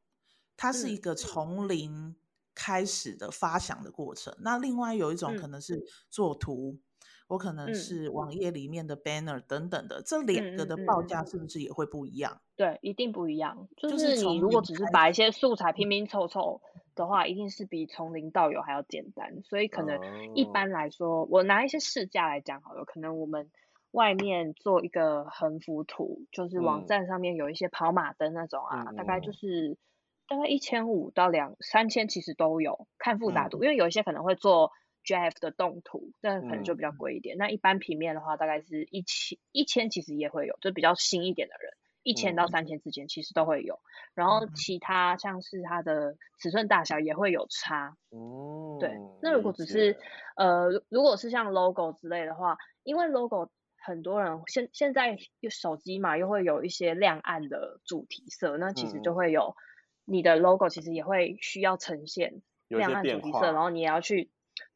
[0.58, 2.16] 它是一个从零
[2.56, 4.34] 开始的发想的过程。
[4.34, 6.80] 嗯、那另外有一种可能是做图。
[7.30, 12.42] 我可能是网页里面的 banner 等等的，嗯、这两个的报价是不是也会不一样？
[12.56, 13.68] 对，一定不一样。
[13.78, 16.60] 就是你如果只是把一些素材拼拼凑凑
[16.96, 19.44] 的话，一定是比从零到有还要简单。
[19.44, 20.00] 所以可能
[20.34, 23.52] 一般来说，哦、我拿一些市价来讲好了，可能我们
[23.92, 29.78] 外面做一个横幅图，就是网站上面有一些跑马灯那种啊，嗯、大概就是
[30.28, 34.72] 大概一千五到两三千，其实都有，看复杂度，嗯、因为有一些可能会做。
[35.10, 37.36] GIF 的动图，但可能就比较贵一点。
[37.36, 43.80] 嗯、那一般平面的话，大概是一千一千，其实也会有，就比较新一点的人，一千到三千之间其实都会有。
[44.14, 47.98] 然后其他像是它的尺寸大小也会有差。
[48.10, 48.92] 哦、嗯，对。
[49.24, 49.98] 那如果只是
[50.36, 55.18] 呃，如果是像 logo 之类的话，因为 logo 很多人现现在
[55.50, 59.56] 手机嘛，又会有一些亮暗的主题色，那其实就会有
[60.06, 64.30] 你的 logo 其实也会需要呈现亮暗主题色，然后你也要去。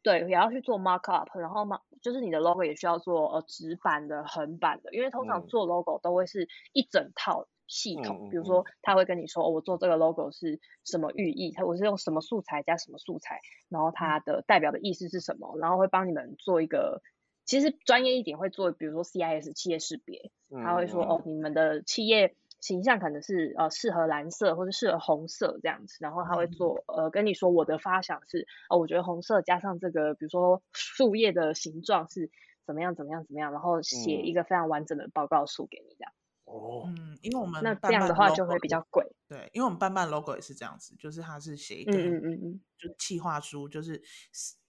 [0.04, 8.28] 对，也要去做 markup，然后嘛，就是你的 logo 也需要做呃直版的、横版的，因为通常做 logo 都会是一整套系统。
[8.28, 13.40] 嗯、比如说，他会跟你说，哦，我做这个 logo 是什么寓意，他我是用什么素材加什么素材，
[13.70, 17.02] 然后它的代表的意思是什么，然后会帮你们做一个，
[17.46, 20.32] 其实专业一点会做，比如说 CIS 企业识别，
[20.64, 22.36] 他会说，哦，你们的企业。
[22.64, 32.32] 形象可能是呃适合蓝色或者适合红色这样子，然后他会做呃跟你说我的发想是哦，我觉得红色加上这个比如说树叶的形状是
[32.66, 36.14] 怎么样怎么样怎么样，然后写一个非常完整的报告书给你这样。
[36.46, 39.06] 哦，嗯，因为我们那这样的话就会比较贵。
[39.28, 44.02] 对，因为我们办办 logo 也是这样子，就是他是写一个嗯嗯嗯，就企划书，就是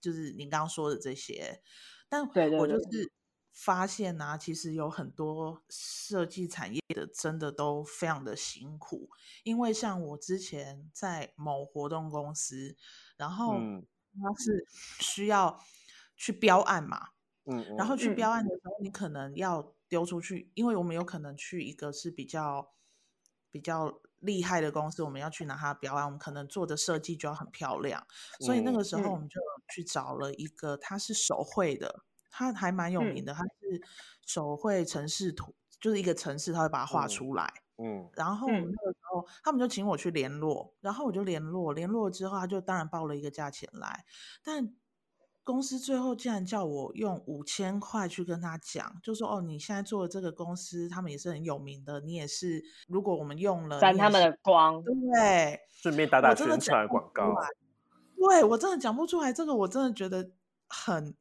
[0.00, 1.62] 就是您刚刚说的这些，
[2.08, 2.26] 但
[2.58, 3.12] 我就是。
[3.54, 9.08] 发现啊，其实有很多设计产业的真的都非常的辛苦，
[9.44, 12.76] 因为像我之前在某活动公司，
[13.16, 14.66] 然后他是
[14.98, 15.60] 需要
[16.16, 17.10] 去标案嘛，
[17.44, 22.74] 嗯，然后去标案的时候，你可能要丢出去，因为我们有可能去一个是比较
[23.52, 28.04] 比较厉害的公司，我们要去拿它标案，我们可能做的设计就要很漂亮，
[28.40, 29.40] 所以那个时候我们就
[29.72, 32.04] 去找了一个，他是手绘的。
[32.36, 33.80] 他还蛮有名的，他是
[34.26, 37.48] 手绘城市图，就是一个城市，他会把它画出来。
[37.78, 44.04] 嗯，然后那个时候他们就请我去联络，然后我就联络，联络之后他就当然报了一个价钱来，
[44.44, 44.74] 但
[45.42, 57.34] 公司最后竟然叫我用五千块去跟他讲，就说哦，你现在做的这个公司，他们也是很有名的，你也是，如果我们用了沾他们的光，对，顺便打打宣传广告。
[58.16, 60.30] 对，我真的讲不出来，这个我真的觉得
[60.68, 61.14] 很。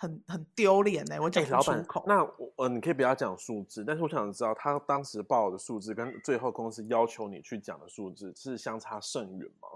[0.00, 2.00] 很很丢脸呢，我讲不出口。
[2.00, 9.68] 欸、那我呃，你可以不要讲数字，但是我想知道他当时报的数字跟最后公司要求你去讲的数字是相差甚远吗？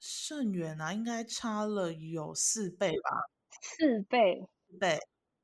[0.00, 3.28] 甚远啊，应该差了有四倍吧？
[3.60, 4.48] 四倍，
[4.80, 4.98] 倍，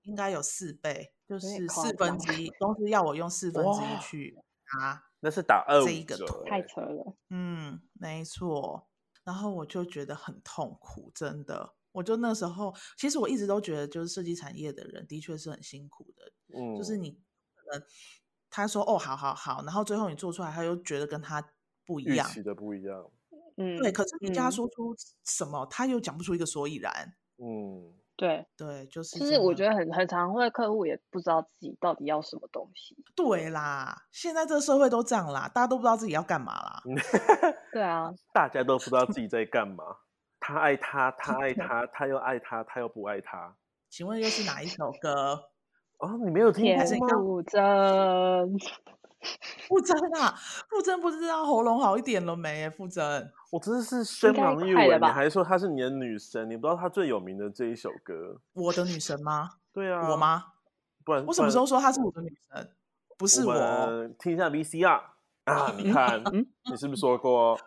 [0.04, 2.48] 应该有四倍，就是四分之一。
[2.58, 4.34] 公司要我用四分之一去
[4.80, 6.16] 拿，那是打二五折，这一个
[6.46, 7.14] 太扯了。
[7.28, 8.88] 嗯，没错。
[9.24, 11.73] 然后我就觉得很痛苦，真的。
[11.94, 16.58] 我就那时候，其实我一直都觉得，就是设计产业的人的确是很辛苦的。
[16.58, 17.12] 嗯，就是你
[17.54, 17.82] 可能
[18.50, 21.42] 他说哦，好好好，然后最后你做出来，他又觉得跟他
[21.86, 23.10] 不一样，预期的不一样。
[23.56, 23.92] 嗯，对。
[23.92, 24.92] 可是你叫他说出
[25.24, 27.14] 什么，嗯、他又讲不出一个所以然。
[27.38, 29.18] 嗯，对对，就是。
[29.18, 32.96] 其实我觉得很很常会客户也不知道自己到底要什么东西。
[33.14, 36.82] 对啦，现在这个社会都这样啦，大家都不知道自己要干嘛啦。
[37.72, 39.84] 对啊，大家都不知道自己在干嘛。
[40.46, 43.56] 他爱他，他爱他，他又爱他，他又不爱他。
[43.88, 45.42] 请问又是哪一首歌？
[45.98, 47.08] 哦，你没有听过吗？
[47.16, 47.60] 傅真，
[49.66, 50.34] 傅真啊，
[50.68, 52.68] 傅真不知道喉咙好一点了没？
[52.68, 58.38] 傅真，我真的是深盲一文，你还说她是你的女神，你不知道她最有名的这一首歌？
[58.52, 59.48] 我的女神吗？
[59.72, 60.44] 对啊，我吗？
[61.06, 62.70] 不然，我什么时候说她是我的女神？
[63.16, 65.00] 不是我，我听一下 VCR
[65.44, 66.22] 啊，你看，
[66.68, 67.58] 你是不是说过？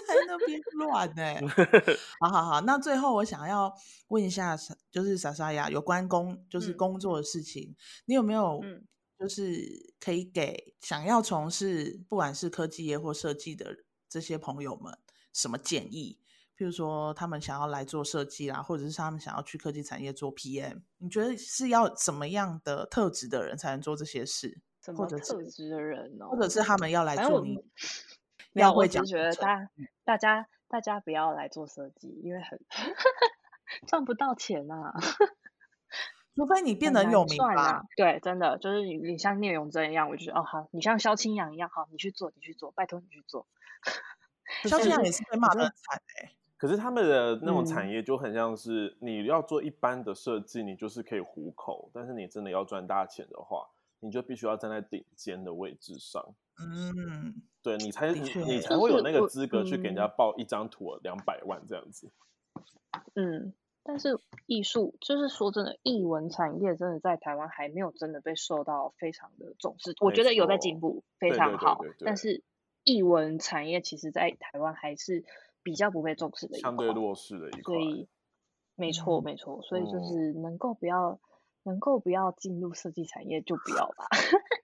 [0.00, 1.40] 在那边乱呢、 欸，
[2.20, 3.72] 好好好，那最后我想要
[4.08, 4.56] 问一下，
[4.90, 7.76] 就是莎莎呀，有关工就是工作的事情，嗯、
[8.06, 8.60] 你有没有
[9.18, 13.76] 就是可以给想要从事不管是科技业或设计的
[14.08, 14.96] 这些朋友们
[15.32, 16.18] 什么建议？
[16.56, 24.60] 譬如说他们想要来做设计啦，或者是他们想要去科技产业做 PM，你觉得是要什么样的特质的人才能做这些事？
[24.84, 26.30] 什么特质的人呢、哦？
[26.30, 27.56] 或者是他们要来做你？
[28.52, 29.68] 没有，我只是觉得大
[30.04, 32.60] 大家大家不要来做设计，因为很
[33.86, 34.94] 赚不到钱啊。
[36.34, 37.82] 除非你变得有名啊。
[37.94, 43.46] 对，真的就是你，你像聂永真一样，我就觉得哦好，你像萧清扬一样，好，你去做，你去做，拜托你去做。
[44.64, 46.32] 萧清扬也是被骂得很惨哎。
[46.56, 53.68] 可是他们的那种产业就很像是，你要做一般的设计，你就是可以糊口，但是你真的要赚大钱的话，
[54.00, 56.34] 你就必须要站在顶尖的位置上。
[56.62, 57.42] 嗯。
[57.64, 62.10] 对你才你你才会有那个资格去给人家报一张图两百万这样子。
[63.14, 69.94] 嗯，但是艺术就是说真的，艺文产业真的在台湾还没有真的被受到非常的重视。
[70.00, 71.76] 我觉得有在进步，非常好。
[71.76, 72.42] 对对对对对，但是
[72.82, 75.24] 艺文产业其实，在台湾还是
[75.62, 77.62] 比较不被重视的相对弱势的一块。
[77.62, 78.08] 所以，
[78.74, 81.18] 没错没错，所以就是能够不要、嗯、
[81.62, 84.08] 能够不要进入设计产业就不要吧。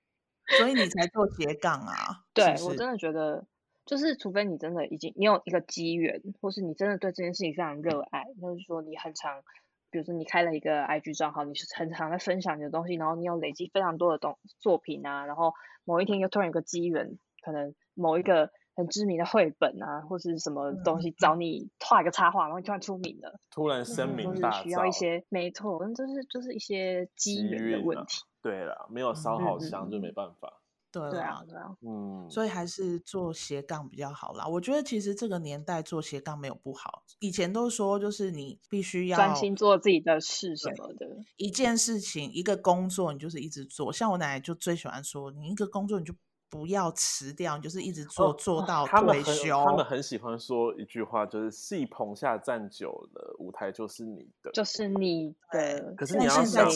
[0.57, 2.25] 所以你才做斜杠啊？
[2.33, 3.47] 对，是是我真的觉得，
[3.85, 9.43] 就是除非你真的已经你有一个机缘，或是你真的对这件事情非常热爱，就是说你很常，
[9.91, 15.53] 比如说你开了一个 IG 账号，你是很常在分享你的东西，然后你有累积非常多的东作品啊，然后
[15.85, 28.25] 某一天又突然有个机缘，可能某一个很知名的绘本啊，或是什么东西找你画一个插画，然后你突然出名了，突然声名大噪，需要一些没错，就是就是一些机缘的问题。
[28.42, 30.61] 对了，没有烧好香就没办法。
[30.92, 34.46] 嗯、对啊，对啊，对啊，嗯，所以还是做斜杠比较好啦。
[34.46, 37.03] 我觉得其实这个年代做斜杠没有不好。
[37.18, 43.92] 以前都说就是你必须要专心做自己的事什么的，一件事情一个工作你就是一直做。
[43.92, 46.14] 像我奶奶就最喜欢说，你一个工作你就。
[46.51, 49.55] 不要辞掉，你就是一直做、哦、做到退休。
[49.55, 55.93] 他们，他们很喜欢说一句话，就是戏棚下站久了，舞台就是你的，就是你的。
[55.97, 56.69] 可是你要想，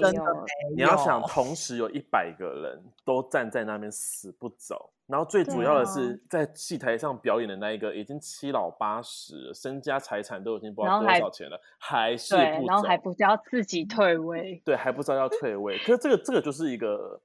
[0.75, 15.79] 你要想，同时有一百个人都站在那边死不走，然后最主要的是，在戏台上表演的那一个已经七老八十，身家财产都已经不知道多少钱了，还，还是不走，然后还不知道自己退位，对，还不知道要退位。
[15.79, 17.19] 可是这个这个就是一个。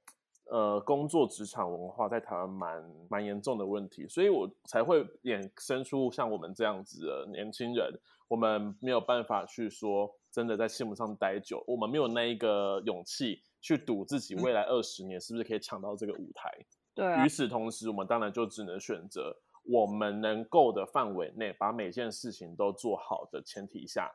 [0.50, 7.92] 呃，工作职场文化在台湾蛮蛮严重的问题，所以我才会衍生出像我们这样子的年轻人，
[8.28, 16.50] 我们没有办法去说真的在项目上待久，我们没有那一个勇气去赌自己未来二十年是不是可以抢到这个舞台。
[16.94, 17.24] 对啊。
[17.24, 24.10] 与此同时，我们当然就只能选择我们能够的范围内，把每件事情都做好的前提下，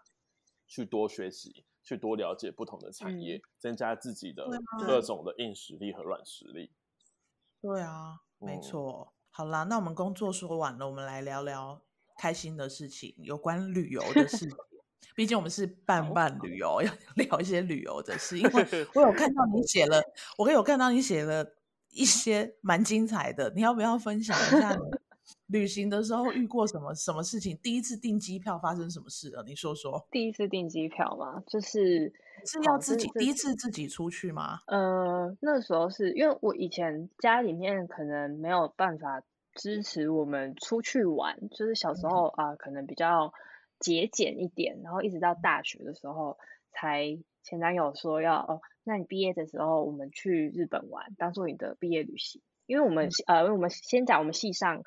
[0.66, 1.64] 去多学习。
[1.84, 4.48] 去多了解不同的产业，嗯、增加自己的
[4.80, 6.72] 各种的硬实力和软实力。
[7.62, 9.10] 对啊，没错。
[9.10, 11.82] 嗯、好啦，那我们工作说完了，我们来聊聊
[12.18, 14.50] 开心的事情，有关旅游的事情。
[15.16, 18.40] 毕竟我们是伴伴旅游， 要聊一些旅游的事。
[18.40, 18.66] 因为
[18.96, 20.02] 我有看到你写了，
[20.38, 21.46] 我有看到你写了
[21.90, 24.76] 一些蛮精彩的，你要不要分享一下？
[25.54, 27.56] 旅行的时候遇过什么什么事情？
[27.62, 29.44] 第一次订机票发生什么事了？
[29.46, 30.04] 你说说。
[30.10, 31.44] 第一次订机票吗？
[31.46, 32.12] 就是
[32.44, 34.62] 是要自己第一次自己出去吗？
[34.66, 39.22] 呃，那时候是因为我以前家里面可能没有办法
[39.54, 43.32] 支持我们出去玩，就是小时候啊、嗯呃，可能比较
[43.80, 46.40] 节俭一点，然后一直到大学的时候，
[46.72, 52.42] 才前男友说要哦，那你毕业的时候我们去日本玩，当做你的毕业旅行。
[52.66, 54.82] 因为我们、嗯、呃，因为我们先讲我们系上。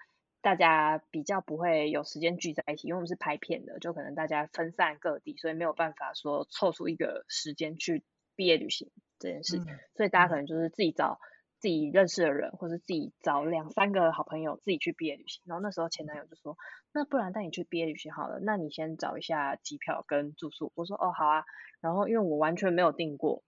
[0.47, 8.05] 大家比较不会有时间聚在一起，因为我们是拍片的，就可能大家分散各地，所以没有办法说凑出一个时间去
[8.37, 9.57] 毕业旅行这件事。
[9.57, 11.19] 嗯、所以大家可能就是自己找
[11.59, 15.43] 自自己认识的人，或是自己找两三个好朋友自己去毕业旅行。
[15.47, 16.57] 然后那时候前男友就说
[16.95, 21.43] ：“那不然带你去毕业旅行好了，那你先找一下机票跟住宿。”我说：“哦，好啊。”
[21.83, 23.43] 然后因为我完全没有订过，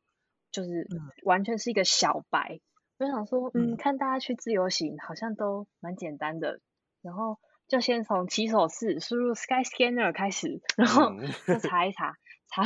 [0.50, 0.88] 就是
[1.22, 2.58] 完全是一个小白，
[2.98, 6.58] 我就想说，嗯，看大家去自由行好像都蛮简单的，
[7.02, 7.38] 然后
[7.68, 11.10] 就先从起手式输入 Skyscanner 开始，然后
[11.46, 12.14] 就查一查。
[12.50, 12.62] 查，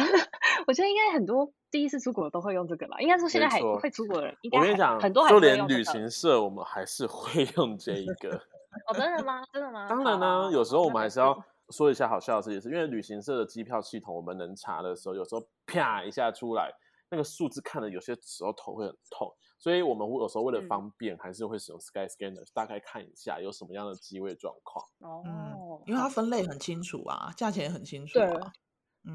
[0.68, 3.00] 我觉得应该很多第一次出国都会用这个吧。
[3.00, 4.60] 应该说现在还不会出国的人，应该
[5.00, 5.30] 很多还。
[5.30, 8.30] 就连旅行社，我们还是会用这一个。
[8.86, 9.42] 哦，真的吗？
[9.52, 9.86] 真的吗？
[9.90, 11.36] 当然呢，有时候我们还是要
[11.70, 16.70] 说一下好笑的事情，是因为旅行社的机票系统，我们能查的时候，有时候啪一下出来，
[17.10, 24.84] 那个数字看的有些时候头会很痛，所以我们有时候为了方便，还是会使用 Skyscanner，大概看一下有什么样的机位状况。
[24.98, 28.52] 哦，因为它分类很清楚啊，价钱也很清楚啊。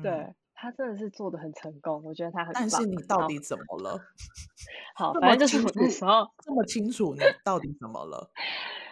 [0.02, 0.34] 对。
[0.60, 2.52] 他真的是做的很成功，我觉得他很。
[2.56, 4.02] 但 是你到底怎么了？
[4.96, 8.32] 好，反正就是我那时候这么清楚，你到底怎么了？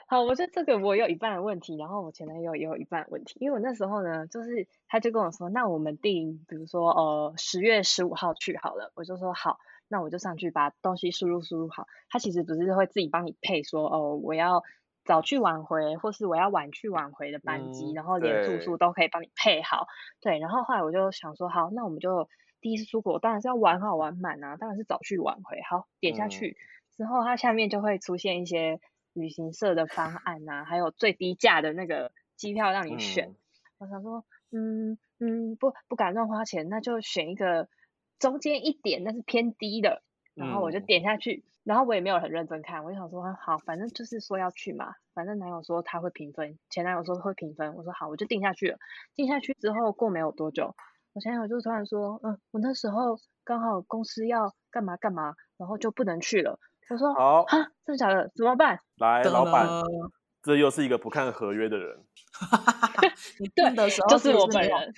[0.07, 9.57] 好，我觉得这个我有一半的问题，然后我前男友也有一半的问题，因为我那时候呢，就是他就跟我说，那我们定，比如说呃十月十五号去好了，我就说好，
[9.87, 14.63] 那我就上去把东西输入输入好，它其实不是会自己帮你配说哦，我要。
[15.07, 19.85] 早去晚回，或是我要晚去晚回的班机，嗯、然后连住宿都可以帮你配好。
[20.19, 22.27] 对，对，然后后来我就想说，好，那我们就
[22.59, 25.61] 第一次出国，当然是要玩好玩满啊，当然是早去晚回。
[25.69, 26.57] 好，点下去、嗯、
[26.97, 28.79] 之后，它下面就会出现一些
[29.13, 33.29] 旅行社的方案啊，还有最低价的那个机票让你选。
[33.29, 33.35] 嗯、
[33.77, 37.69] 我想说，嗯嗯，不不敢乱花钱，那就选一个
[38.19, 40.01] 中间一点，那是偏低的。
[40.33, 41.43] 然后我就点下去。
[41.45, 48.77] 嗯然后我也没有很认真看，我就想说好，反正就是说要去嘛，反正男友说他会评分，前男友说会评分，我说好，我就定下去了。
[49.15, 50.75] 定下去之后过没有多久，
[51.13, 56.59] 我前男友就突然说，嗯，我那时候刚好公司要干嘛干嘛，然后就不能去了。
[56.87, 58.31] 我说好，哈，真的假的？
[58.35, 58.79] 怎么办？
[58.97, 59.67] 来，老板，
[60.43, 61.97] 这又是一个不看合约的人。
[63.41, 64.93] 你订的时候就是我本人。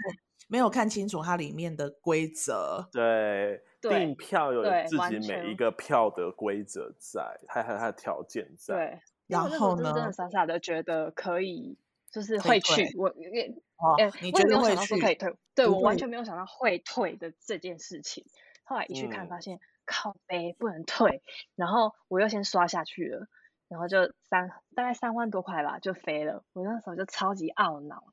[0.47, 8.75] 没有看清楚它里面的规则，对，订票有自己每一个票的规则在，还有它的条件在。
[8.75, 11.77] 对，然后呢，真的傻傻的觉得可以，
[12.09, 12.95] 就是会去。
[12.97, 13.53] 我也，
[13.99, 15.35] 哎，你觉得会去可以退？
[15.53, 18.25] 对，我完全没有想到会退的这件事情。
[18.63, 21.21] 后来一去看，发现靠背不能退，
[21.55, 23.27] 然后我又先刷下去了，
[23.67, 26.45] 然后就三大概三万多块吧，就飞了。
[26.53, 28.03] 我那时候就超级懊恼。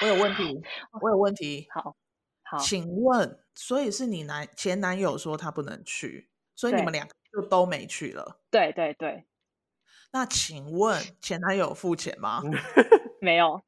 [0.00, 0.60] 我有问题，
[1.00, 1.66] 我有问题。
[1.74, 1.94] 好，
[2.42, 8.40] 好，请问，所以是你男前男友说他不能去，所以你们两个就都没去了？
[8.50, 9.26] 对对对。
[10.12, 12.42] 那请问前男友付钱吗？
[13.20, 13.62] 没有，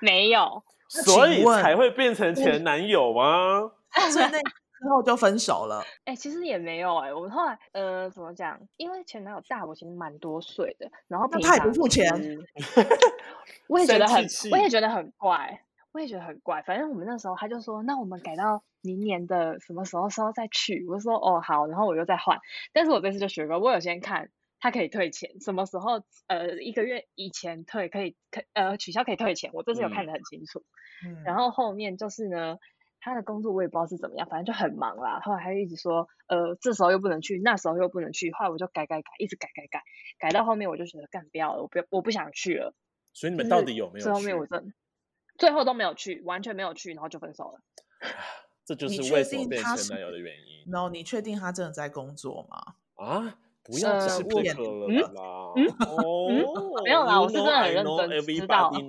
[0.00, 0.62] 没有。
[0.88, 3.72] 所以才会变成前男友吗？
[4.12, 5.82] 所以那之后就分手了。
[6.04, 8.60] 哎、欸，其实也没有哎、欸，我后来呃，怎么讲？
[8.76, 12.06] 因为前男友大我其实蛮多岁的，然后他也不付钱，
[13.68, 15.62] 我也觉得很，我也觉得很怪。
[15.96, 20.84] 我也觉得很怪，反正我们那时候他就说，那我们改到明年的什么时候时候再去。
[20.86, 22.38] 我就说哦好，然后我又再换。
[22.74, 24.28] 但是我这次就学过，我有先看
[24.60, 30.66] 他可以退钱，什么时候呃一个月以前退可以可呃取消可以退钱，我这次有看得很清楚。
[31.02, 31.22] 嗯。
[31.24, 32.58] 然后后面就是呢，
[33.00, 35.20] 他的工作我也不知道是怎么样，反正就很忙啦。
[35.24, 39.82] 后来他就一直说呃这时候又不能去，那时候又不能去，后来我就改改改，一直改改改，
[40.18, 42.74] 改到后面我就觉得干不要了，我不我不想去了。
[43.14, 44.02] 所以你们到底有没有去？
[44.02, 44.74] 最后面我真。
[45.38, 47.60] 最后都没有去，完全没有去，然后就分手了。
[48.64, 50.70] 这就是为什么变前男友的原因。
[50.70, 52.74] No，你确定他真的在工作吗？
[52.96, 54.52] 啊，不要讲这个了
[55.12, 55.22] 啦！
[55.86, 56.28] 哦，
[56.84, 58.72] 没有啦，我是真的很认真知道。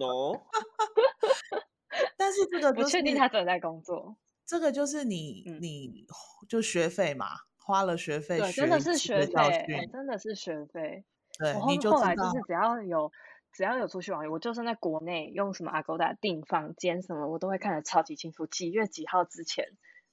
[2.17, 4.15] 但是这个 不确定他真的在工作。
[4.45, 6.07] 这个就是你，你
[6.47, 7.27] 就学费嘛，
[7.59, 11.03] 花了学费，对，真的是学费，真的是学费。
[11.37, 13.11] 对，你后来就是只要有。
[13.57, 19.65] 只要有出去玩，我就算在国内用什么 Agoda 订房间什么，我都会看得超级清楚，几月几号之前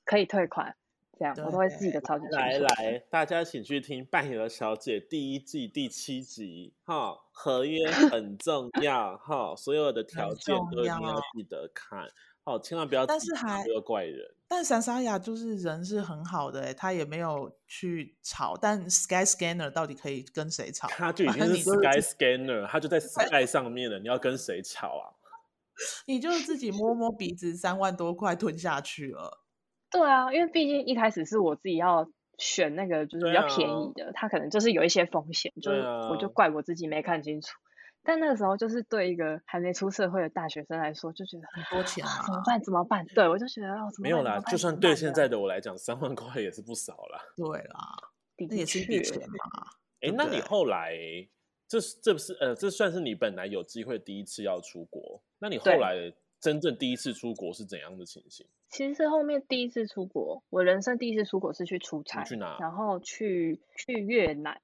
[0.06, 0.74] 可以退款，
[1.18, 2.36] 这样我都会记得超级清楚。
[2.36, 12.08] 来来，大家请去听《扮演的小姐》第一季第七集，哈，合约很重要，哈，所有的条件都一定要记得看。
[12.44, 14.34] 哦，千万不要，但是还有怪人。
[14.54, 18.56] 但莎莎雅就是人是很好的，哎，他也没有去吵。
[18.56, 20.86] 但 Sky Scanner 到底可以跟谁吵？
[20.86, 23.98] 他就已经是 Sky Scanner，他就在 Sky 上面了。
[23.98, 25.10] 你要跟谁吵啊？
[26.06, 29.40] 你就自己摸摸鼻子，三万多块吞下去了。
[29.90, 37.48] 对啊，因为毕竟一开始是我自己要选那个，就是比较便宜的，他、啊、可能就是有一些风险，就是我就怪我自己没看清楚。
[38.04, 42.62] 但那个时候，就是对一个还没出社会的大学生来说，就觉得很多钱啊，怎么办？
[42.62, 43.04] 怎么办？
[43.06, 44.02] 对我就觉得哦，怎么办？
[44.02, 47.18] 没有啦，就算对现在的我来讲，三万块也是不少啦。
[47.34, 47.78] 对啦，
[48.48, 49.70] 那也是一笔钱嘛。
[50.02, 50.94] 哎，那你后来，
[51.66, 55.22] 这是这不是呃，这算是你本来有机会第一次要出国？
[55.38, 58.46] 那你后来真正第一次出国是怎样的情形？
[58.68, 62.58] 其实是后面第一次出国，我人生第一次出国是去出差，去哪？
[62.60, 64.60] 然后去去越南。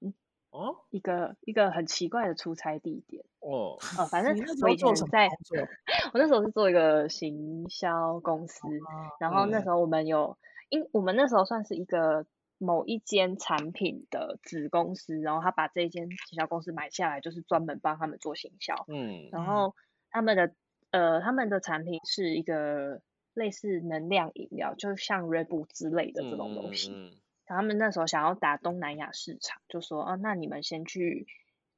[0.51, 3.25] 哦，一个一个很奇怪的出差地点。
[3.41, 5.29] 哦，哦，反正我以前在，
[6.13, 9.71] 我那时候是做一个行销公司，哦、然后那时。
[9.71, 10.37] 候我们有，
[10.69, 12.27] 因我们那时候算是一个
[12.59, 19.75] 某一间产品的子公司，然后他把这一间行销公司买下来，就是专门帮他们做行销，嗯，然后
[20.11, 20.53] 他们的
[20.91, 23.01] 呃他们的产品是一个
[23.33, 26.91] 类似能量饮料，就像 Red Bull 之类的这种东西。
[26.91, 27.13] 嗯嗯
[27.57, 31.27] 他们那时候想要打东南亚市场，就说啊，那你们先去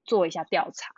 [0.05, 0.93] 做一下调查，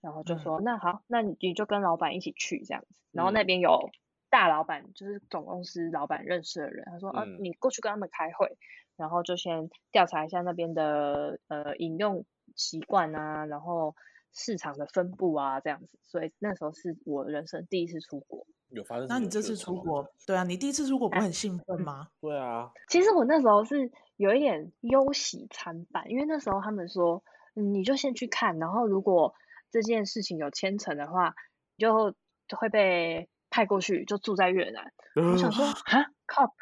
[0.00, 2.88] 然后就说、嗯、那好，那你就跟老板一起去这样子。
[3.12, 3.90] 然后那边有
[4.30, 8.56] 大老板，就是总公司老板认识的人，他说啊，你过去跟他们开会，
[8.96, 13.94] 然后就先调查一下那边的呃饮用习惯啊，然后
[14.32, 15.98] 市场的分布啊这样子。
[16.02, 18.46] 所以那时候是我人生第一次出国。
[18.70, 19.06] 有发生？
[19.08, 21.92] 那你这次出国，对啊，你第一次出国不很兴奋吗？
[21.92, 22.70] 啊对啊。
[22.88, 27.22] 其实我那时候是有一点忧喜参半，因为那时候他们说，
[27.54, 29.32] 你就先去看，然后如果
[29.70, 31.34] 这件事情有牵扯的话，
[31.78, 32.10] 就
[32.48, 34.92] 就会被派过去，就住在越南。
[35.14, 36.52] 嗯、我想说，啊，靠，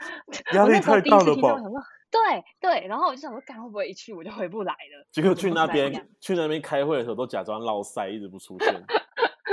[0.53, 1.83] 压力太大了吧？
[2.11, 5.07] 对对，然后我就想说，干会不会一去我就回不来了？
[5.11, 8.85] 结果去那边去那边开会的时候，都假装落赛，一直不出现。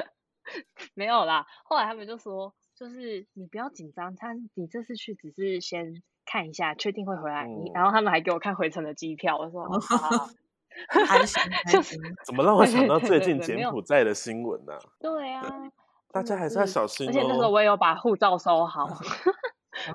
[0.93, 7.45] 没有啦，后来他们就说，就是你不要紧张，他你这次去只是先看一下，确定会回来。
[7.47, 9.63] 嗯、然后他们还给我看回程的机票，我说
[11.09, 14.80] 安心，就是 怎么让我想到最近柬埔寨的新闻呢、啊？
[14.99, 15.71] 对啊，
[16.11, 17.09] 大家还是要小心、哦。
[17.09, 18.88] 而且那时候我也有把护照收好，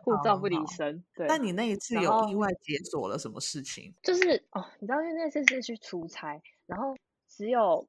[0.02, 1.02] 护照不离身。
[1.14, 3.94] 对，但你那一次有意外解锁了什么事情？
[4.02, 6.96] 就是哦，你知道，因为那次是去出差，然后
[7.28, 7.88] 只有。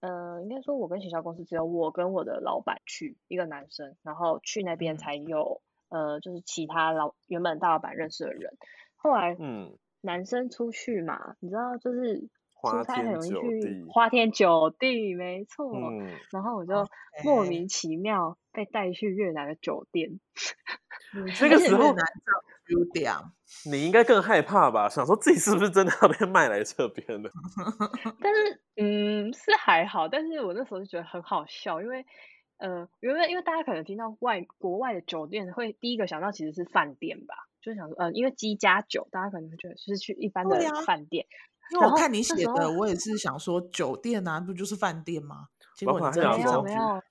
[0.00, 8.56] 呃，应该说，我跟学校公司只有我跟我的老板去，一个男生，然后去那边才有，嗯、呃，就是其他老原本大老板认识的人。
[8.96, 12.28] 后来，嗯，男生出去嘛，你知道，就是
[12.60, 15.72] 出差很容易去花天酒地，没错。
[15.74, 16.86] 嗯、然后我就
[17.24, 20.18] 莫名其妙被带去越南的酒店。
[21.38, 22.04] 这个时候，男
[22.66, 23.14] 有点，
[23.64, 24.88] 你应该更害怕吧？
[24.90, 27.30] 想说自己是不是真的要被卖来这边的？
[28.20, 30.06] 但是，嗯，是还好。
[30.06, 32.04] 但是我那时候就觉得很好笑，因为，
[32.58, 37.34] 呃，因为因为大家可能听到外国外的酒店，会第一个想到其实是饭店吧？
[37.60, 41.26] 就想说，呃，因为鸡加酒，大家可能会觉得就是去一般的饭店。
[41.70, 45.48] 因为我看你写的，我也是想说酒店啊，不就是饭店吗？
[45.76, 46.62] 结果还想说，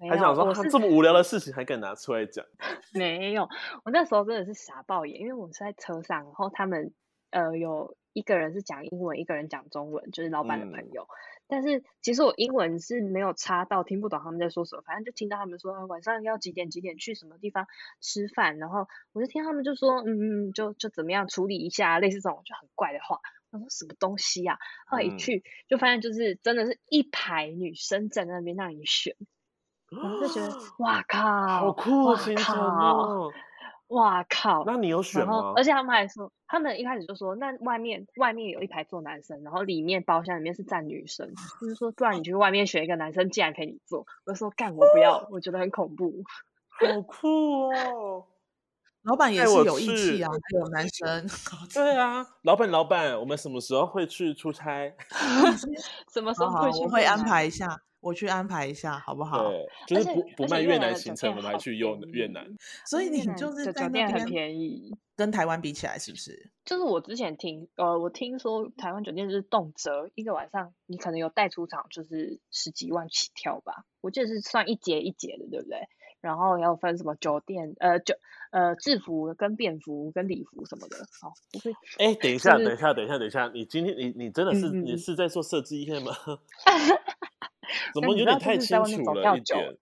[0.09, 2.43] 还想说，他这么无聊的事情还敢拿出来讲？
[2.93, 3.47] 没有，
[3.85, 6.91] 我那时候真的是傻爆眼，因为我是在车上，然后他们
[7.29, 11.03] 呃有一个人是讲英文，一个人讲中文，就是老板的朋友。
[11.03, 11.13] 嗯、
[11.47, 17.67] 但是其实我英文是没有差到听不懂他们在说什么，反正就听到他们说晚上要几点几点去什么地方
[18.01, 23.19] 吃饭，然后我就听他们就说嗯嗯，就就怎么样处理一下，类似这种就很怪的话。
[23.51, 24.59] 我说什么东西呀、啊？
[24.87, 29.15] 后来一去、嗯、就发现，就是真的是一排女生在那边让你选，
[29.91, 33.31] 我、哦、就觉得 哇靠，好酷的行程哦！
[33.89, 34.63] 哇靠！
[34.65, 35.53] 那你有选吗？
[35.55, 41.31] 而且他们还说，他们一开始就说，那外面外面有一排坐男生，然后里面包厢里面是站女生，
[41.61, 44.05] 就是说，不然你去外面选一个男生进来陪你坐。
[44.25, 46.11] 我就说干，我不要，我觉得很恐怖。
[46.79, 48.25] 好酷哦！
[49.03, 51.25] 老板也是有义气啊，还有男生。
[51.73, 54.93] 对啊，老板，老板，我们什么时候会去出差？
[56.11, 56.83] 什么时候会去？
[56.83, 57.67] 我会安排一下，
[58.07, 59.49] 我去安排一下，好不好？
[59.49, 62.47] 对，就是不不卖越南行程，我们还去用越南。
[62.85, 66.49] 所以你就是在那边很便宜，跟台湾比起来是不是？
[66.63, 73.85] 就是我之前听，呃，我听说台湾酒店就是动辄一个晚上，你可能有带出场，就是十几万起跳吧。
[74.01, 75.79] 我记得是算一节一节的，对不对？
[76.19, 78.15] 然后要分什么酒店，呃，酒
[78.51, 81.71] 呃制服跟便服跟礼服什么的，好，就是。
[81.99, 86.11] 哎，等一下，等一下，等一下，等一下，你今天你你真的是你是在做设计业吗？
[87.93, 89.77] 怎么有点太清楚了一点？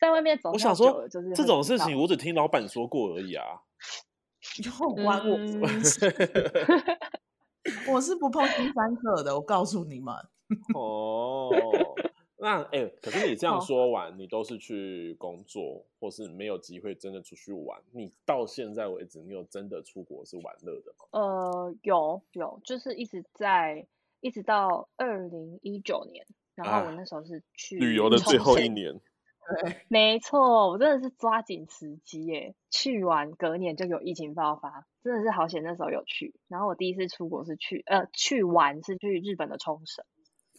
[0.00, 3.44] 在外面走，我想说，这种事情我只听老板说过而已啊。
[4.62, 5.38] 有关我，
[7.94, 10.14] 我是不碰新三色的，我告诉你们。
[10.74, 11.50] 哦。
[12.36, 17.80] 那哎、欸，可是你这样说完，你都是去工作，或是没有机会真的出去玩。
[17.92, 21.06] 你到现在为止，你有真的出国是玩乐的吗？
[21.12, 23.86] 呃，有有，就是一直在，
[24.20, 29.00] 一直到二零一九年，然后我那时候是去、啊、旅游的最后一年。
[29.62, 36.34] 对，没错，我真的是抓紧时机耶，去完隔年就有疫情爆发，真的是好险那时候有去。
[36.48, 40.04] 然后我第一次出国是去呃去玩是去日本的冲绳。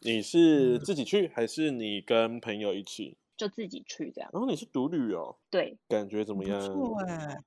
[0.02, 3.18] 你是自己去还是你跟朋友一起？
[3.38, 4.30] 就自己去这样。
[4.32, 5.36] 然后你是独旅哦？
[5.50, 6.60] 对，感觉怎么样？
[6.60, 7.38] 不错哎。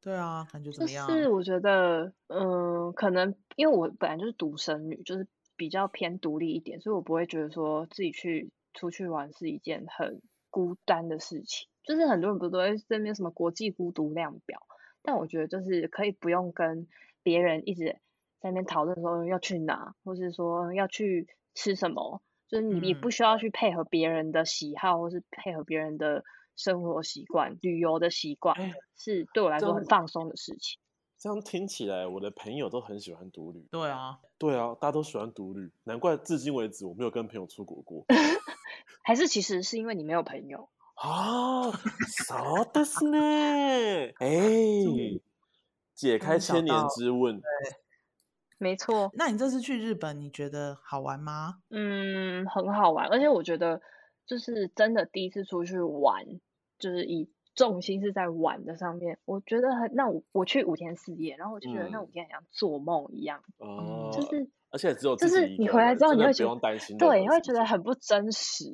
[0.00, 1.06] 对啊，感觉怎么样？
[1.08, 5.26] 就是我觉得，嗯、呃，可能因为我本来就是独生女，就是
[5.56, 11.68] 比较偏独立一点，所以我不会觉得说自己去出去玩是一件很孤单的事情。
[11.82, 14.60] 就是很多人不都会在那边什么国际孤独量表，
[15.02, 16.86] 但我觉得就是可以不用跟
[17.22, 17.98] 别人一直
[18.40, 26.22] 在那边讨论说要去哪，或是说要去吃什么，就是你也不需要去配合别人的喜好，或是配合别人的。
[26.58, 28.56] 生活习惯、旅游的习惯，
[28.96, 30.80] 是对我来说很放松的事情。
[31.17, 33.67] 这样听起来，我的朋友都很喜欢独旅。
[33.71, 38.05] 对啊，对啊，大家都喜欢独旅，难怪至今为止我没有跟朋友出国过。
[39.03, 41.71] 还是其实是因为你没有朋友啊？
[41.71, 44.13] そうですね。
[44.19, 45.21] 哎，
[45.93, 47.39] 解开千年之问。
[47.39, 47.45] 对，
[48.57, 49.11] 没错。
[49.13, 51.61] 那你这次去日本，你觉得好玩吗？
[51.69, 53.81] 嗯，很好玩，而且我觉得
[54.25, 56.25] 就是真的第一次出去玩。
[56.79, 68.64] 就是以 重心是在玩的上面，我觉得很，那我我去五天四夜，然后我就觉得那五天很像做梦一样，哦、嗯，就是而且只有就是你回来之后你会觉得不用担心，对，你会觉得很不真实，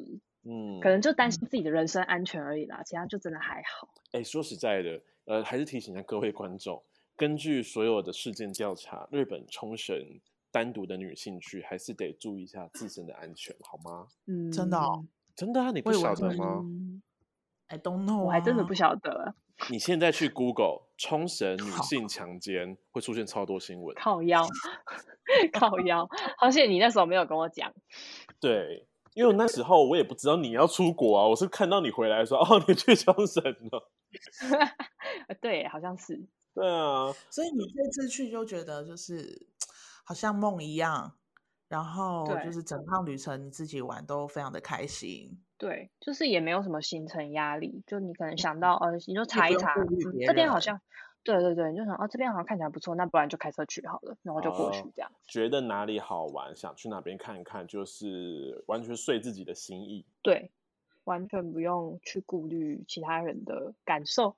[0.44, 1.12] 嗯，可能就。
[1.12, 3.88] 担心自己的人身安全而已啦，其他就真的还好。
[4.12, 6.82] 哎，说实在的，呃，还是提醒一下各位观众，
[7.16, 9.94] 根据所有的事件调查，日本冲绳
[10.50, 14.08] 单独的女性去，还是得注意一下自身的安全，好吗？
[14.26, 15.04] 嗯，真的哦，
[15.36, 16.64] 真的啊，你不晓得吗
[17.72, 19.34] ？I don't know，我还真的不晓得。
[19.70, 23.96] 你现在去 Google 冲绳女性强奸，会出现超多新闻。
[23.96, 24.46] 靠腰，
[25.54, 26.06] 靠腰，
[26.36, 27.72] 好险你那时候没有跟我讲。
[28.38, 33.90] 对，因为那时候我也不知道你要出国啊，我是看到你回来说哦，你去冲绳了。
[35.40, 36.28] 对，好像是。
[36.54, 39.46] 对啊，所以你这次去就觉得就是
[40.04, 41.14] 好像梦一样，
[41.72, 45.40] 然后就是整趟旅程你自己玩都非常的开心。
[45.56, 49.88] 对，就是也没有什么行程压力，就你可能想到，呃，你就查一查，嗯、
[50.26, 50.78] 这边好像，
[51.22, 55.10] 对对对，你就想，哦，这边好像看起来不错，那不然就开车去好了，然后就过去这样。
[55.26, 60.04] 觉得哪里好玩，想去哪边看一看，就是完全随自己的心意。
[60.20, 60.50] 对，
[61.04, 64.36] 完全不用去顾虑其他人的感受。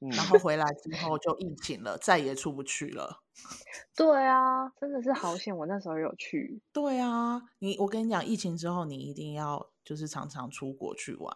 [0.00, 3.22] 嗯、然后回来之后就疫情了，再也出不去了。
[3.96, 6.60] 对啊，真的是好险，我那时候有去。
[6.72, 11.34] 对啊，你我跟你讲，疫情之后你一定要就是常常出国去玩，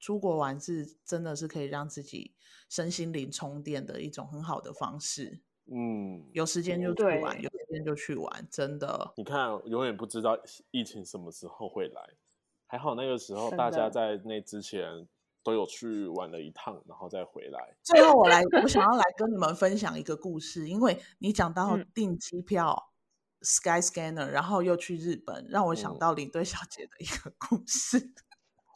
[0.00, 2.34] 出国玩是真的是可以让自己
[2.68, 5.40] 身心灵充电的一种很好的方式。
[5.66, 9.12] 嗯，有时间就去玩，有时间就去玩，真的。
[9.16, 10.38] 你看，永远不知道
[10.70, 12.10] 疫情什么时候会来，
[12.66, 15.06] 还好那个时候大家在那之前。
[15.44, 17.76] 都有去玩了一趟，然后再回来。
[17.82, 22.90] 最后我来，我想要来跟你们分享一个故事，因为你讲到订机票、
[23.38, 27.98] 嗯、Sky Scanner，然后又去日本，让我想到领队小姐的一个故事。
[27.98, 28.14] 嗯、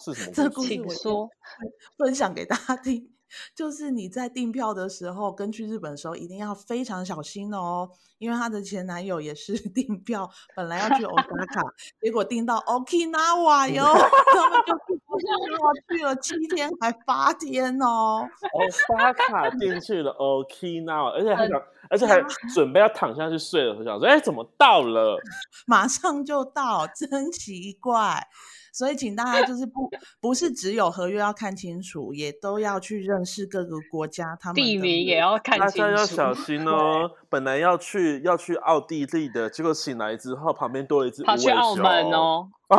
[0.05, 0.33] 是什么故事？
[0.33, 1.31] 这个故事我说
[1.97, 3.18] 分享给大家听。
[3.55, 11.71] 就是你在订票的时候，跟去日本的时候一定要非常小心哦，因为她的前男友也是 订票，本来要去 Osaka，
[12.01, 14.75] 结果订到 Okinawa 哟，他们就
[15.07, 15.59] 不想要
[15.89, 18.27] 去了七天还八天哦。
[18.53, 22.21] Osaka 订去了 Okinawa，而且还想，而且还
[22.55, 25.19] 准备要躺下去睡了，我想说，哎，怎么到了？
[25.67, 28.27] 马上就到，真奇怪。
[28.73, 29.91] 所以，请大家就是不
[30.21, 35.79] 不是只有合约要看清楚，也都要去认识各个国家，他们地名也要看清楚。
[35.79, 37.11] 大家要小心哦！
[37.31, 41.37] 本来要去要去奥地利的，结果醒来之后，旁边多了一只无尾熊。
[41.37, 42.49] 跑去澳门哦。
[42.69, 42.77] 哦，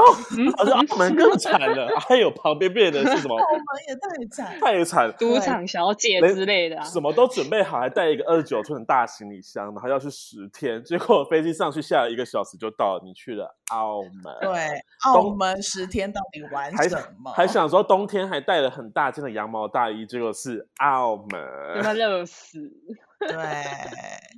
[0.60, 3.36] 而且澳门更惨了，还有旁边变的是什么？
[3.36, 14.32] 澳门也太惨，太惨，赌场小姐之类的、啊，什么都准备好，还带一个二十九寸的大行李箱，然后要去十天，结果飞机上去下了一个小时就到了，你去了澳门。
[14.42, 17.32] 对，澳门十天到底玩什么？
[17.32, 22.72] 还，还想说冬天还带了很大件的羊毛大衣，结果是澳门，他妈热死。
[23.20, 23.66] 对，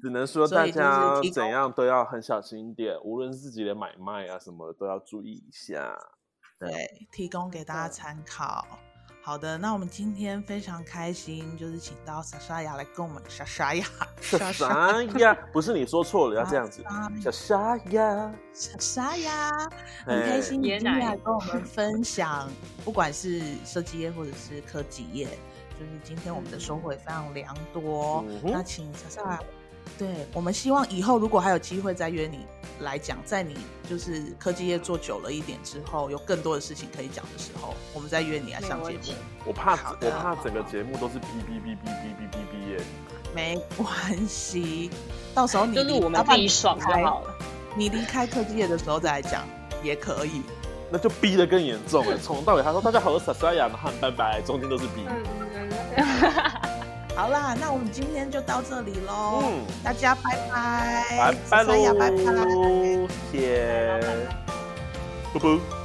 [0.01, 5.95] 只能说大家怎样都要很小心一点，无论是自己的买卖啊什么都要注意一下。
[6.59, 8.65] 对，提供给大家参考。
[9.23, 13.85] 好的，那我们今天非常开心，就是请到莎莎雅来跟我们莎莎亚，
[14.19, 16.83] 莎莎亚，不是你说错了， 要这样子，
[17.21, 19.69] 莎莎亚，莎莎亚，
[20.07, 22.49] 很开心你今天来跟我们分享，
[22.83, 25.27] 不管是设计业或者是科技业。
[25.81, 29.39] 就是今天我们的收获也非常良多，那请莎莎。
[29.97, 32.45] 对，我们希望以后如果还有机会再约你
[32.81, 33.57] 来讲，在你
[33.89, 39.17] 就是科技业做久了一点之后，有更多的事情可以讲的时候，我们再约你来上节目。
[39.43, 39.71] 我怕，
[40.01, 42.83] 我怕整个节目都是哔哔哔哔哔哔哔耶。
[43.33, 44.91] 没关系，
[45.33, 47.35] 到时候你，我们自己爽就好了。
[47.75, 49.47] 你离开科技业的时候再来讲
[49.81, 50.43] 也可以。
[50.91, 52.17] 那就逼得更严重了。
[52.17, 55.05] 从头到尾他说大家好，我是莎莎雅，然后拜拜，中间都是逼。
[57.15, 59.41] 好啦，那我们今天就到这里喽。
[59.43, 62.17] 嗯，大家拜拜，拜拜喽，拜拜，
[63.31, 63.99] 谢谢，
[65.33, 65.80] 拜拜。